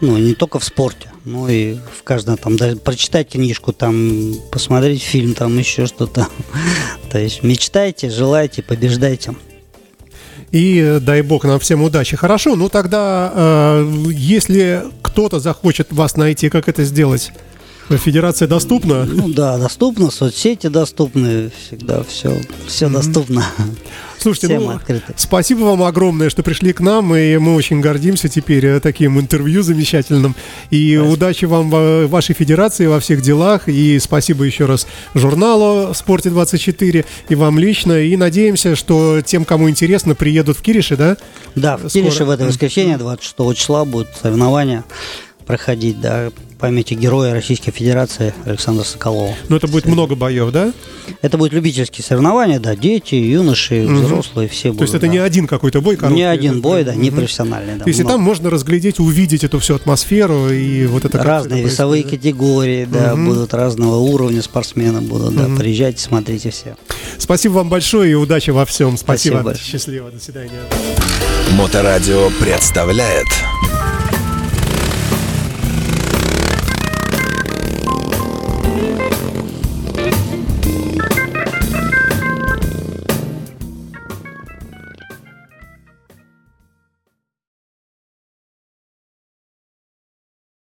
ну, 0.01 0.17
не 0.19 0.35
только 0.35 0.59
в 0.59 0.65
спорте, 0.65 1.09
но 1.25 1.49
и 1.49 1.75
в 1.75 2.03
каждом 2.03 2.37
там, 2.37 2.57
даже 2.57 2.77
прочитать 2.77 3.31
книжку, 3.31 3.73
там, 3.73 4.35
посмотреть 4.51 5.03
фильм, 5.03 5.35
там, 5.35 5.57
еще 5.59 5.87
что-то. 5.87 6.29
То 7.11 7.19
есть 7.19 7.43
мечтайте, 7.43 8.11
желайте, 8.11 8.63
побеждайте. 8.63 9.35
И 10.53 10.79
э, 10.79 11.01
дай 11.01 11.23
бог 11.23 11.45
нам 11.45 11.59
всем 11.59 11.83
удачи. 11.83 12.17
Хорошо, 12.17 12.57
ну 12.57 12.69
тогда, 12.69 13.33
э, 13.35 14.05
если 14.13 14.85
кто-то 15.03 15.41
захочет 15.41 15.93
вас 15.93 16.17
найти, 16.17 16.49
как 16.49 16.69
это 16.69 16.85
сделать? 16.85 17.33
Федерация 17.89 18.49
доступна? 18.49 19.05
Ну 19.05 19.29
да, 19.29 19.59
доступно, 19.59 20.11
соцсети 20.11 20.67
доступны, 20.67 21.51
всегда 21.51 22.03
все, 22.03 22.41
все 22.67 22.89
доступно. 22.89 23.45
Слушайте, 24.19 24.49
Все 24.49 24.59
ну, 24.59 24.71
открыты. 24.71 25.15
спасибо 25.17 25.61
вам 25.61 25.83
огромное, 25.83 26.31
что 26.31 26.43
пришли 26.43 26.73
к 26.73 26.81
нам, 26.81 27.15
и 27.15 27.37
мы 27.37 27.55
очень 27.55 27.81
гордимся 27.81 28.29
теперь 28.29 28.67
э, 28.67 28.81
таким 28.81 29.21
интервью 29.21 29.63
замечательным. 29.63 30.35
И 30.71 30.97
удачи 30.97 31.45
вам 31.45 31.71
в 31.71 32.07
вашей 32.07 32.35
федерации, 32.35 32.87
во 32.87 32.99
всех 32.99 33.21
делах, 33.21 33.69
и 33.69 33.99
спасибо 34.01 34.45
еще 34.45 34.65
раз 34.65 34.87
журналу 35.15 35.95
«Спорте 35.95 36.31
24» 36.31 37.05
и 37.29 37.35
вам 37.35 37.59
лично, 37.59 38.01
и 38.01 38.17
надеемся, 38.17 38.75
что 38.75 39.21
тем, 39.25 39.45
кому 39.45 39.71
интересно, 39.71 40.15
приедут 40.15 40.57
в 40.57 40.63
Кириши, 40.63 40.97
да? 40.97 41.17
Да, 41.55 41.77
в 41.77 41.89
Скоро. 41.89 42.03
Киреше 42.03 42.25
в 42.25 42.31
это 42.31 42.47
воскресенье, 42.47 42.97
26 42.97 43.57
числа, 43.57 43.85
будут 43.85 44.09
соревнования 44.21 44.83
проходить, 45.47 46.01
да, 46.01 46.31
памяти 46.59 46.95
героя 46.95 47.33
Российской 47.35 47.71
Федерации 47.71 48.33
Александра 48.45 48.83
Соколова. 48.83 49.35
Ну, 49.49 49.57
это 49.57 49.69
будет 49.69 49.87
много 49.87 50.15
боев, 50.15 50.51
да? 50.53 50.73
Это 51.23 51.39
будут 51.39 51.53
любительские 51.53 52.05
соревнования, 52.05 52.59
да, 52.59 52.75
дети, 52.75 53.15
юноши, 53.15 53.87
взрослые, 53.87 54.49
все 54.49 54.69
будут. 54.69 54.79
То 54.79 54.85
есть 54.85 54.95
это 54.95 55.07
да. 55.07 55.13
не 55.13 55.19
один 55.19 55.47
какой-то 55.47 55.81
бой 55.81 55.97
короткий? 55.97 56.17
Не 56.17 56.25
один 56.25 56.61
бой, 56.61 56.85
да, 56.85 56.95
не 56.95 57.11
мгм. 57.11 57.21
профессиональный. 57.21 57.75
Да, 57.75 57.85
То 57.85 57.89
есть 57.89 58.01
и 58.01 58.05
там 58.05 58.21
можно 58.21 58.51
разглядеть, 58.51 58.99
увидеть 58.99 59.45
эту 59.45 59.59
всю 59.59 59.75
атмосферу 59.75 60.51
и 60.51 60.87
вот 60.87 61.05
это 61.05 61.19
как 61.19 61.27
разные 61.27 61.61
это 61.61 61.71
весовые 61.71 62.03
происходит, 62.03 62.23
категории, 62.23 62.85
да, 62.91 63.15
Мгм. 63.15 63.27
будут 63.27 63.55
разного 63.55 63.97
уровня 63.97 64.43
спортсмены 64.43 65.01
будут, 65.03 65.37
да, 65.37 65.49
приезжайте, 65.57 66.01
смотрите 66.01 66.51
все. 66.51 66.77
Спасибо 67.19 67.55
вам 67.55 67.69
большое 67.69 68.13
и 68.13 68.15
удачи 68.15 68.51
во 68.51 68.65
всем. 68.65 68.97
Спасибо. 68.97 69.41
Спасибо. 69.43 69.65
Счастливо. 69.65 70.11
До 70.11 70.19
свидания. 70.19 70.51
Моторадио 71.53 72.31
представляет 72.41 73.27